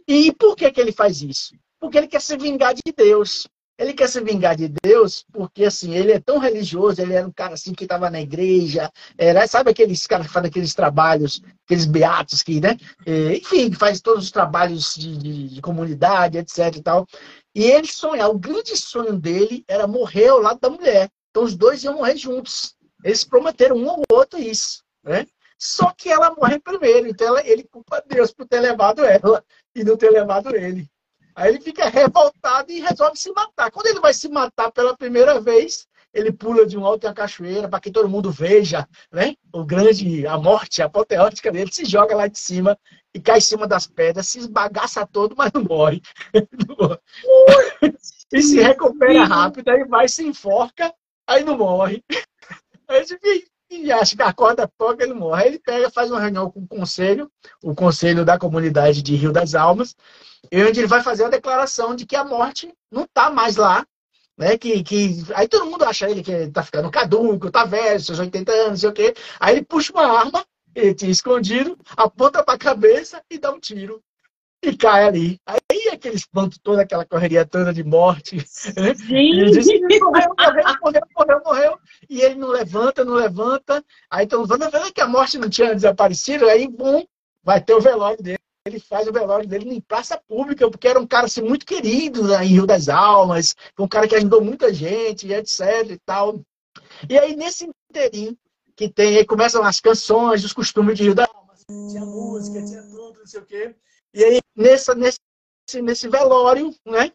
[0.06, 1.54] E por que, que ele faz isso?
[1.80, 3.46] Porque ele quer se vingar de Deus.
[3.78, 7.30] Ele quer se vingar de Deus porque, assim, ele é tão religioso, ele era um
[7.30, 11.84] cara, assim, que estava na igreja, era, sabe aqueles caras que fazem aqueles trabalhos, aqueles
[11.84, 16.82] beatos que, né, é, enfim, faz todos os trabalhos de, de, de comunidade, etc e
[16.82, 17.06] tal.
[17.56, 21.10] E ele sonhava, o grande sonho dele era morrer ao lado da mulher.
[21.30, 22.76] Então os dois iam morrer juntos.
[23.02, 25.26] Eles prometeram um ao outro isso, né?
[25.58, 29.42] Só que ela morre primeiro, então ela, ele culpa Deus por ter levado ela
[29.74, 30.86] e não ter levado ele.
[31.34, 33.70] Aí ele fica revoltado e resolve se matar.
[33.70, 35.85] Quando ele vai se matar pela primeira vez,
[36.16, 39.34] ele pula de um alto em uma cachoeira para que todo mundo veja, né?
[39.52, 42.76] O grande, a morte apoteótica dele, se joga lá de cima
[43.14, 46.00] e cai em cima das pedras, se esbagaça todo, mas não morre.
[48.32, 50.92] e se recupera rápido, aí vai, se enforca,
[51.26, 52.02] aí não morre.
[52.88, 53.18] Aí você
[53.68, 55.42] e acha que acorda pouco, ele morre.
[55.42, 57.28] Aí ele pega, faz uma reunião com o conselho,
[57.60, 59.96] o conselho da comunidade de Rio das Almas,
[60.52, 63.84] onde ele vai fazer uma declaração de que a morte não está mais lá,
[64.36, 64.56] né?
[64.58, 68.18] Que, que aí todo mundo acha ele que ele tá ficando caduco, tá velho, seus
[68.18, 69.14] 80 anos, não sei o quê.
[69.40, 73.60] Aí ele puxa uma arma, ele tinha escondido, aponta para a cabeça e dá um
[73.60, 74.02] tiro.
[74.62, 75.40] E cai ali.
[75.46, 78.36] Aí aquele espanto todo, aquela correria toda de morte.
[78.76, 78.94] Né?
[79.08, 79.66] Ele diz,
[80.00, 81.78] morreu, morreu, morreu, morreu, morreu.
[82.08, 83.84] E ele não levanta, não levanta.
[84.10, 86.46] Aí estão vendo que a morte não tinha desaparecido.
[86.48, 87.04] Aí, bum,
[87.44, 88.38] vai ter o velório dele.
[88.66, 92.26] Ele faz o velório dele em praça pública, porque era um cara assim, muito querido
[92.26, 96.40] né, em Rio das Almas, um cara que ajudou muita gente, etc e tal.
[97.08, 98.36] E aí, nesse inteirinho,
[98.74, 102.82] que tem, aí começam as canções, os costumes de Rio das Almas, tinha música, tinha
[102.82, 103.76] tudo, não sei o quê.
[104.12, 105.20] E aí, nessa, nesse,
[105.82, 107.12] nesse velório, né,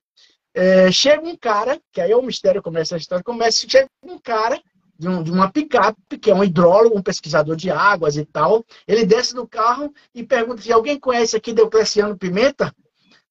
[0.53, 4.17] é, chega um cara, que aí é o mistério, começa a história, começa, chega um
[4.17, 4.61] cara
[5.01, 8.63] de, um, de, uma picape, que é um hidrólogo, um pesquisador de águas e tal.
[8.87, 12.71] Ele desce do carro e pergunta se alguém conhece aqui Deocleciano Pimenta,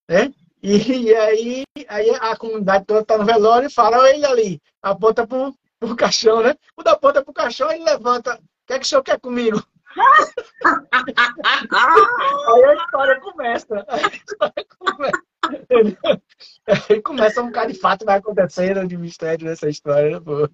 [0.08, 0.34] né?
[0.60, 4.60] E, e aí, aí a comunidade toda está no velório e fala, olha ele ali,
[4.82, 6.56] aponta pro, pro caixão, né?
[6.74, 9.62] Quando aponta pro caixão, ele levanta, o que é que o senhor quer comigo?
[10.92, 13.86] aí a história começa.
[13.86, 15.29] A história começa.
[16.90, 20.20] Aí começa um califato vai acontecendo de mistério nessa história.
[20.20, 20.48] Pô.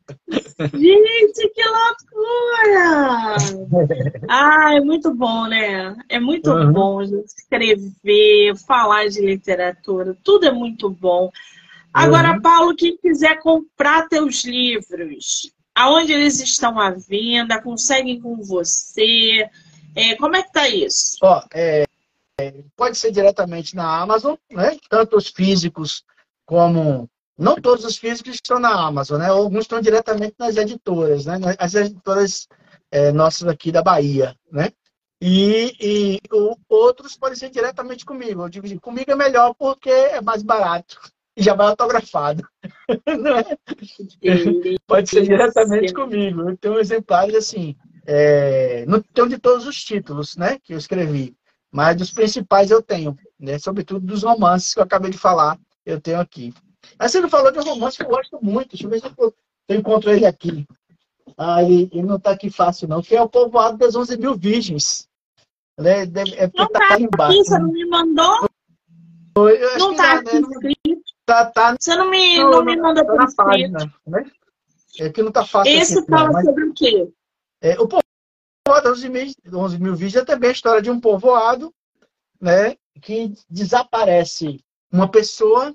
[0.72, 3.36] Gente, que loucura!
[4.28, 5.96] Ah, é muito bom, né?
[6.08, 6.72] É muito uhum.
[6.72, 11.30] bom escrever, falar de literatura, tudo é muito bom.
[11.92, 12.40] Agora, uhum.
[12.40, 19.48] Paulo, quem quiser comprar teus livros, aonde eles estão à venda, conseguem com você?
[19.94, 21.16] É, como é que tá isso?
[21.22, 21.86] Ó, é,
[22.76, 24.76] pode ser diretamente na Amazon, né?
[24.88, 26.04] tanto os físicos
[26.44, 27.08] como.
[27.38, 29.26] Não todos os físicos estão na Amazon, né?
[29.26, 31.38] Alguns estão diretamente nas editoras, né?
[31.58, 32.48] As editoras
[32.90, 34.70] é, nossas aqui da Bahia, né?
[35.20, 38.42] E, e o, outros podem ser diretamente comigo.
[38.42, 40.98] Eu digo assim, comigo é melhor porque é mais barato
[41.36, 42.42] e já vai autografado.
[42.88, 42.96] É?
[44.86, 46.48] Pode ser diretamente comigo.
[46.48, 47.76] Eu tenho exemplares assim.
[48.06, 51.36] É, não tenho de todos os títulos né, que eu escrevi.
[51.72, 53.58] Mas dos principais eu tenho, né?
[53.58, 56.54] Sobretudo dos romances que eu acabei de falar, eu tenho aqui.
[56.98, 58.70] Aí você não falou de um romance que eu gosto muito.
[58.70, 59.34] Deixa eu ver se eu,
[59.68, 60.66] eu encontro ele aqui.
[61.36, 63.02] Ah, ele, ele não está aqui fácil, não.
[63.02, 65.08] Que é o Povoado das 11 Mil Virgens.
[65.78, 66.02] Né?
[66.02, 67.32] É não tá, tá embaixo.
[67.32, 68.48] Aqui, você não me mandou?
[69.78, 70.72] não tá não, né?
[71.26, 73.36] Tá, tá, você não me, não, não me mandou tá por escrito.
[73.36, 74.24] Página, né?
[74.98, 75.72] É que não tá fácil.
[75.72, 77.08] Esse aqui, fala sobre o quê?
[77.60, 77.86] É, o
[78.68, 81.72] 11 mil, 11 mil vídeos é também a história de um povoado
[82.40, 84.60] né, que desaparece
[84.92, 85.74] uma pessoa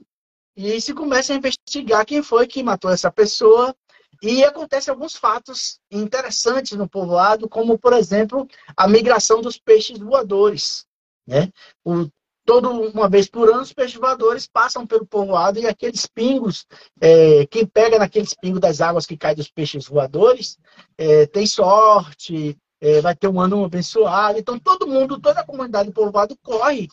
[0.56, 3.76] e se começa a investigar quem foi que matou essa pessoa
[4.22, 10.86] e acontecem alguns fatos interessantes no povoado, como, por exemplo, a migração dos peixes voadores.
[11.26, 11.52] Né?
[11.84, 12.08] O,
[12.46, 16.68] todo uma vez por ano, os peixes voadores passam pelo povoado e aqueles pingos,
[17.00, 20.60] é, quem pega naqueles pingos das águas que caem dos peixes voadores,
[20.98, 24.40] é, tem sorte, é, vai ter um ano abençoado.
[24.40, 26.90] Então, todo mundo, toda a comunidade do povoado corre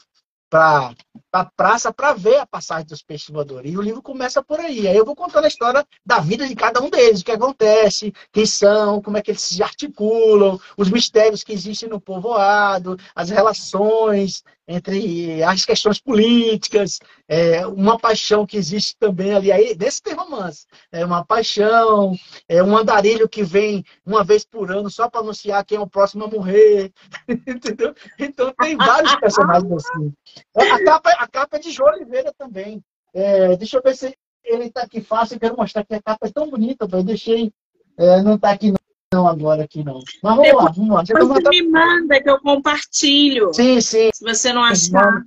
[0.50, 0.94] para
[1.40, 3.72] a pra praça para ver a passagem dos peixes voadores.
[3.72, 4.88] E o livro começa por aí.
[4.88, 8.12] Aí eu vou contando a história da vida de cada um deles, o que acontece,
[8.32, 13.30] quem são, como é que eles se articulam, os mistérios que existem no povoado, as
[13.30, 20.14] relações entre as questões políticas, é, uma paixão que existe também ali, aí, desse tem
[20.14, 22.14] romance, é uma paixão,
[22.46, 25.86] é um andarilho que vem uma vez por ano só para anunciar quem é o
[25.86, 26.92] próximo a morrer,
[27.48, 27.94] entendeu?
[28.18, 30.12] Então tem vários personagens assim.
[30.54, 32.82] A capa, a capa é de João Oliveira também.
[33.14, 36.26] É, deixa eu ver se ele está aqui fácil, eu quero mostrar que a capa
[36.26, 37.52] é tão bonita, eu deixei,
[37.96, 38.72] é, não está aqui
[39.12, 40.00] não agora aqui não.
[40.22, 41.04] Mas vamos Depois, lá, vamos lá.
[41.04, 41.50] Você mandar...
[41.50, 43.54] me manda que eu compartilho.
[43.54, 44.10] Sim, sim.
[44.12, 45.24] Se você não achar.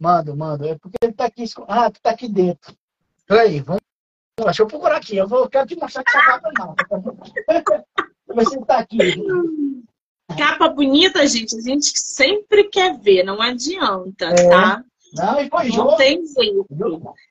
[0.00, 0.66] Manda, manda.
[0.66, 1.44] É porque ele está aqui.
[1.68, 2.74] Ah, tu tá aqui dentro.
[3.26, 3.82] Peraí, vamos.
[4.42, 5.16] Deixa eu procurar aqui.
[5.16, 6.74] Eu vou, quero te mostrar que essa capa não.
[8.34, 8.98] Ver se tá aqui.
[10.38, 11.54] Capa bonita, gente.
[11.54, 14.48] A gente sempre quer ver, não adianta, é.
[14.48, 14.82] tá?
[15.14, 15.96] Não, e foi Jô.
[15.96, 16.66] Jeito.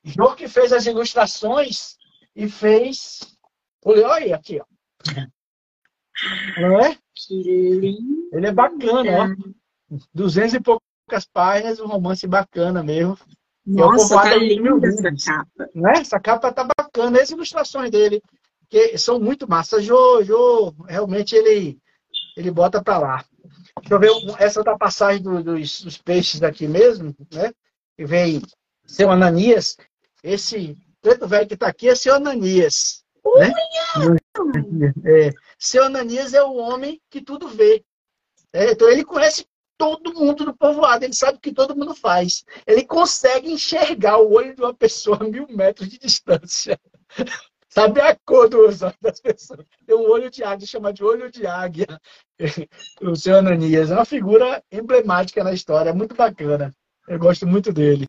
[0.04, 1.96] Jô que fez as ilustrações
[2.34, 3.20] e fez.
[3.84, 4.64] Olha aí, aqui, ó.
[6.60, 6.96] Não é?
[7.30, 9.36] Ele é bacana,
[9.90, 9.96] ó.
[10.14, 13.18] Duzentos e poucas páginas, um romance bacana mesmo.
[13.66, 15.70] Nossa, tá linda essa capa.
[15.74, 15.98] É?
[15.98, 17.20] Essa capa tá bacana.
[17.20, 18.22] As ilustrações dele
[18.68, 19.84] que são muito massas.
[19.84, 21.78] Jô, Jô, realmente ele,
[22.36, 23.24] ele bota para lá.
[23.80, 27.52] Deixa eu ver essa da passagem do, dos, dos, peixes daqui mesmo, né?
[27.96, 28.42] Que vem
[28.86, 29.76] seu Ananias.
[30.22, 33.04] Esse preto velho que está aqui é seu Ananias.
[33.38, 33.52] Né?
[35.04, 37.84] É, seu Ananias é o homem que tudo vê.
[38.52, 39.46] É, então ele conhece
[39.78, 42.44] todo mundo do povoado, ele sabe o que todo mundo faz.
[42.66, 46.78] Ele consegue enxergar o olho de uma pessoa a mil metros de distância.
[47.68, 49.64] Sabe a cor dos olhos das pessoas.
[49.86, 51.86] Tem um olho de águia, chama de olho de águia.
[53.00, 56.72] O seu Ananias é uma figura emblemática na história, muito bacana.
[57.08, 58.06] Eu gosto muito dele.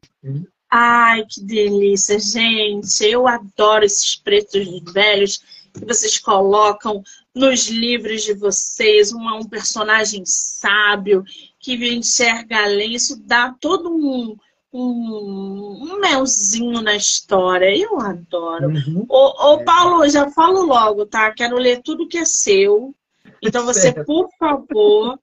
[0.69, 3.03] Ai, que delícia, gente.
[3.03, 5.41] Eu adoro esses pretos velhos
[5.73, 11.23] que vocês colocam nos livros de vocês, um, um personagem sábio
[11.59, 14.35] que enxerga além, isso dá todo um,
[14.71, 17.75] um, um melzinho na história.
[17.75, 18.67] Eu adoro.
[18.67, 19.05] Uhum.
[19.09, 21.31] Ô, ô, Paulo, já falo logo, tá?
[21.31, 22.93] Quero ler tudo que é seu.
[23.41, 25.19] Então você, por favor,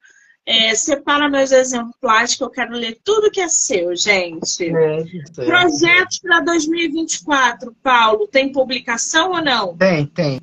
[0.46, 4.64] é, separa meus exemplares que eu quero ler tudo que é seu, gente.
[4.64, 5.04] É,
[5.44, 9.76] Projetos para 2024, Paulo, tem publicação ou não?
[9.76, 10.40] Tem, tem.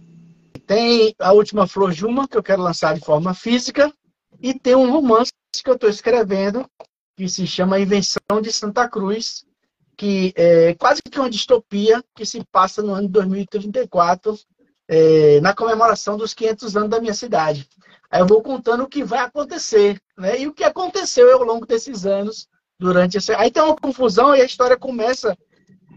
[0.65, 3.91] Tem a última Flor que eu quero lançar de forma física,
[4.41, 5.31] e tem um romance
[5.63, 6.69] que eu estou escrevendo,
[7.15, 9.45] que se chama Invenção de Santa Cruz,
[9.95, 14.37] que é quase que uma distopia que se passa no ano de 2034,
[14.87, 17.67] é, na comemoração dos 500 anos da minha cidade.
[18.09, 20.39] Aí eu vou contando o que vai acontecer, né?
[20.39, 22.47] E o que aconteceu ao longo desses anos
[22.79, 23.33] durante esse.
[23.33, 25.37] Aí tem uma confusão e a história começa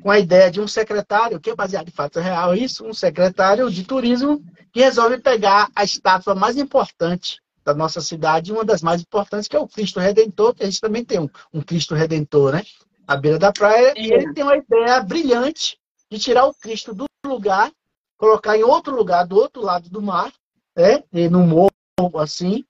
[0.02, 3.70] com a ideia de um secretário, que é baseado em fato real, isso, um secretário
[3.70, 4.42] de turismo
[4.72, 9.54] que resolve pegar a estátua mais importante da nossa cidade, uma das mais importantes, que
[9.54, 12.64] é o Cristo Redentor, que a gente também tem um, um Cristo Redentor, né?
[13.06, 15.78] À beira da praia, e ele tem uma ideia brilhante
[16.10, 17.70] de tirar o Cristo do lugar,
[18.16, 20.32] colocar em outro lugar, do outro lado do mar,
[20.76, 21.02] né?
[21.12, 21.70] E no morro
[22.18, 22.64] assim,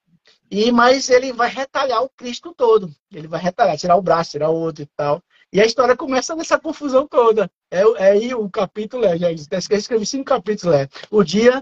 [0.49, 2.91] e mas ele vai retalhar o Cristo todo.
[3.13, 5.23] Ele vai retalhar, tirar o braço, tirar o outro e tal.
[5.53, 7.49] E a história começa nessa confusão toda.
[7.69, 10.87] É, é aí o capítulo, é, já escrevi cinco capítulos, é.
[11.09, 11.61] O dia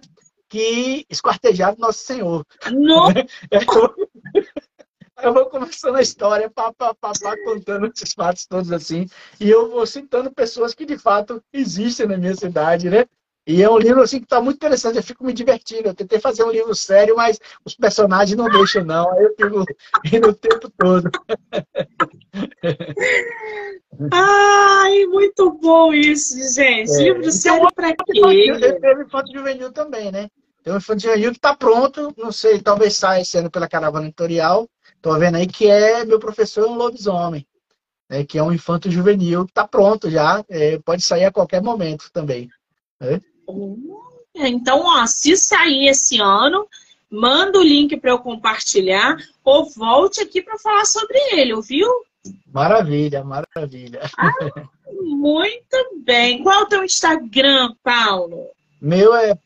[0.50, 2.46] que esquartejaram Nosso Senhor.
[2.72, 3.10] Não!
[5.22, 9.08] eu vou começando a história, pá, pá, pá, pá, contando esses fatos todos assim.
[9.40, 13.06] E eu vou citando pessoas que de fato existem na minha cidade, né?
[13.50, 15.88] E é um livro assim que está muito interessante, eu fico me divertindo.
[15.88, 19.12] Eu tentei fazer um livro sério, mas os personagens não deixam, não.
[19.12, 19.66] Aí eu fico
[20.06, 21.10] rindo o tempo todo.
[24.14, 26.92] Ai, muito bom isso, gente.
[26.92, 27.04] É.
[27.06, 28.22] Livro sério para quê?
[28.80, 30.30] Teve Infanto Juvenil também, né?
[30.64, 34.06] Tem um Infanto Juvenil que está pronto, não sei, talvez saia esse ano pela Caravana
[34.06, 34.70] Editorial.
[34.96, 37.48] Estou vendo aí que é Meu Professor um Lobisomem.
[38.08, 42.10] Né, que é um infanto juvenil, está pronto já, é, pode sair a qualquer momento
[42.12, 42.50] também.
[43.00, 43.22] Né?
[44.36, 46.68] Então, ó, se sair esse ano,
[47.10, 51.88] manda o link para eu compartilhar ou volte aqui para falar sobre ele, ouviu?
[52.52, 54.02] Maravilha, maravilha.
[54.18, 54.32] Ah,
[55.02, 56.44] muito bem.
[56.44, 58.48] Qual é o teu Instagram, Paulo?
[58.82, 59.38] Meu é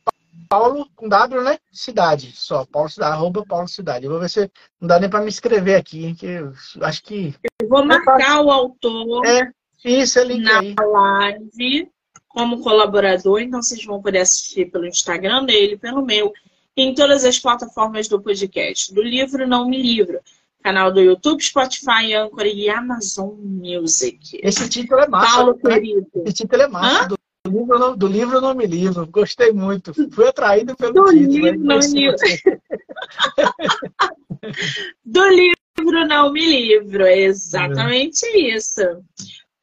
[0.50, 1.58] Paulo com W, né?
[1.72, 2.66] Cidade, só.
[2.66, 4.06] Paulo Cidade, arroba Paulo Cidade.
[4.06, 7.34] Eu vou ver se não dá nem para me escrever aqui, que eu acho que.
[7.62, 9.26] Eu vou marcar o autor.
[9.26, 9.52] É,
[9.84, 10.76] isso, é link na aí.
[10.78, 11.93] live
[12.34, 16.34] como colaborador, então vocês vão poder assistir pelo Instagram dele, pelo meu,
[16.76, 18.92] em todas as plataformas do podcast.
[18.92, 20.20] Do livro Não Me Livro,
[20.64, 24.40] canal do YouTube, Spotify, Anchor e Amazon Music.
[24.42, 25.38] Esse título é massa.
[25.38, 25.76] Paulo, né?
[25.76, 26.08] querido.
[26.26, 27.10] Esse título é massa.
[27.10, 27.18] Do,
[27.48, 29.06] livro, do livro Não Me Livro.
[29.06, 29.94] Gostei muito.
[30.12, 31.32] Fui atraído pelo do título.
[31.32, 32.18] Livro, não me livro.
[35.06, 37.06] do livro Não Me Livro.
[37.06, 38.56] Exatamente é.
[38.56, 38.82] isso.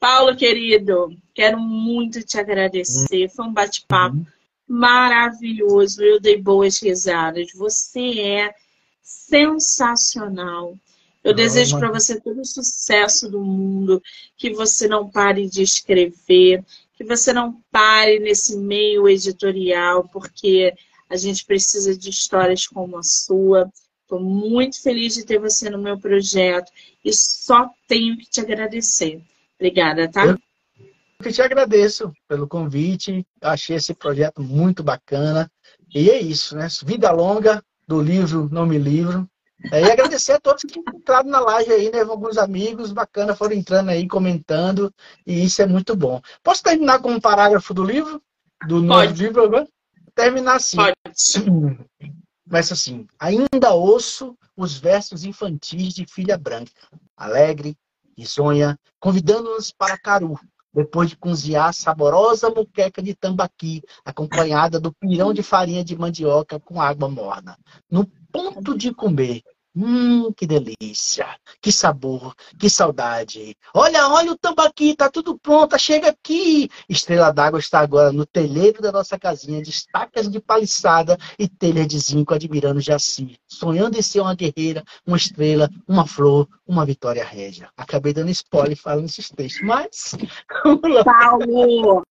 [0.00, 3.28] Paulo, querido, quero muito te agradecer.
[3.28, 4.26] Foi um bate-papo uhum.
[4.66, 6.02] maravilhoso.
[6.02, 7.52] Eu dei boas risadas.
[7.52, 8.54] Você é
[9.02, 10.74] sensacional.
[11.22, 14.02] Eu desejo para você todo o sucesso do mundo,
[14.38, 16.64] que você não pare de escrever,
[16.96, 20.72] que você não pare nesse meio editorial, porque
[21.10, 23.70] a gente precisa de histórias como a sua.
[24.00, 26.72] Estou muito feliz de ter você no meu projeto
[27.04, 29.20] e só tenho que te agradecer.
[29.60, 30.24] Obrigada, tá?
[30.24, 30.38] Eu
[31.22, 33.26] que te agradeço pelo convite.
[33.42, 35.50] Achei esse projeto muito bacana.
[35.94, 36.66] E é isso, né?
[36.82, 39.28] Vida longa do livro Não Me Livro.
[39.70, 42.00] É, e agradecer a todos que entraram na live aí, né?
[42.00, 44.90] Alguns amigos bacana foram entrando aí, comentando,
[45.26, 46.22] e isso é muito bom.
[46.42, 48.22] Posso terminar com um parágrafo do livro?
[48.66, 49.68] Do novo livro agora?
[50.14, 50.78] Terminar assim.
[50.78, 50.94] Pode.
[52.48, 53.06] Começa assim.
[53.18, 56.72] Ainda ouço os versos infantis de Filha Branca,
[57.14, 57.76] alegre,
[58.26, 60.38] sonha, convidando-nos para Caru,
[60.72, 66.60] depois de cozinhar a saborosa muqueca de tambaqui, acompanhada do pirão de farinha de mandioca
[66.60, 67.58] com água morna.
[67.90, 69.42] No ponto de comer,
[69.74, 71.26] Hum, que delícia,
[71.62, 73.56] que sabor, que saudade.
[73.72, 76.68] Olha, olha o tambaqui, tá tudo pronto, chega aqui.
[76.88, 81.86] Estrela d'Água está agora no telheiro da nossa casinha, de estacas de paliçada e telha
[81.86, 87.24] de zinco, admirando Jaci, sonhando em ser uma guerreira, uma estrela, uma flor, uma vitória
[87.24, 87.70] régia.
[87.76, 90.16] Acabei dando spoiler falando esses textos, mas...
[91.04, 92.02] Paulo,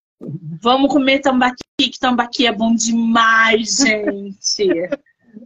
[0.62, 4.88] vamos comer tambaqui, que tambaqui é bom demais, gente.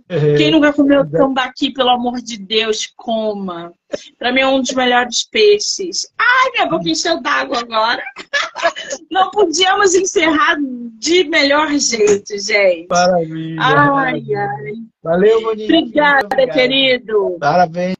[0.08, 0.34] É.
[0.36, 3.72] Quem nunca comeu tambaqui, pelo amor de Deus, coma.
[4.18, 6.06] Para mim é um dos melhores peixes.
[6.18, 8.02] Ai, minha boca encheu d'água agora.
[9.10, 10.56] Não podíamos encerrar
[10.98, 12.86] de melhor jeito, gente.
[12.88, 13.60] Maravilha.
[13.60, 14.72] Ai, ai.
[15.02, 15.72] Valeu, Monique.
[15.72, 17.36] Obrigada, querido.
[17.40, 17.96] Parabéns.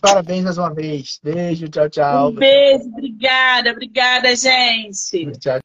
[0.00, 1.18] Parabéns mais uma vez.
[1.22, 2.28] Beijo, tchau, tchau.
[2.28, 5.32] Um beijo, obrigada, obrigada, gente.
[5.38, 5.58] Tchau.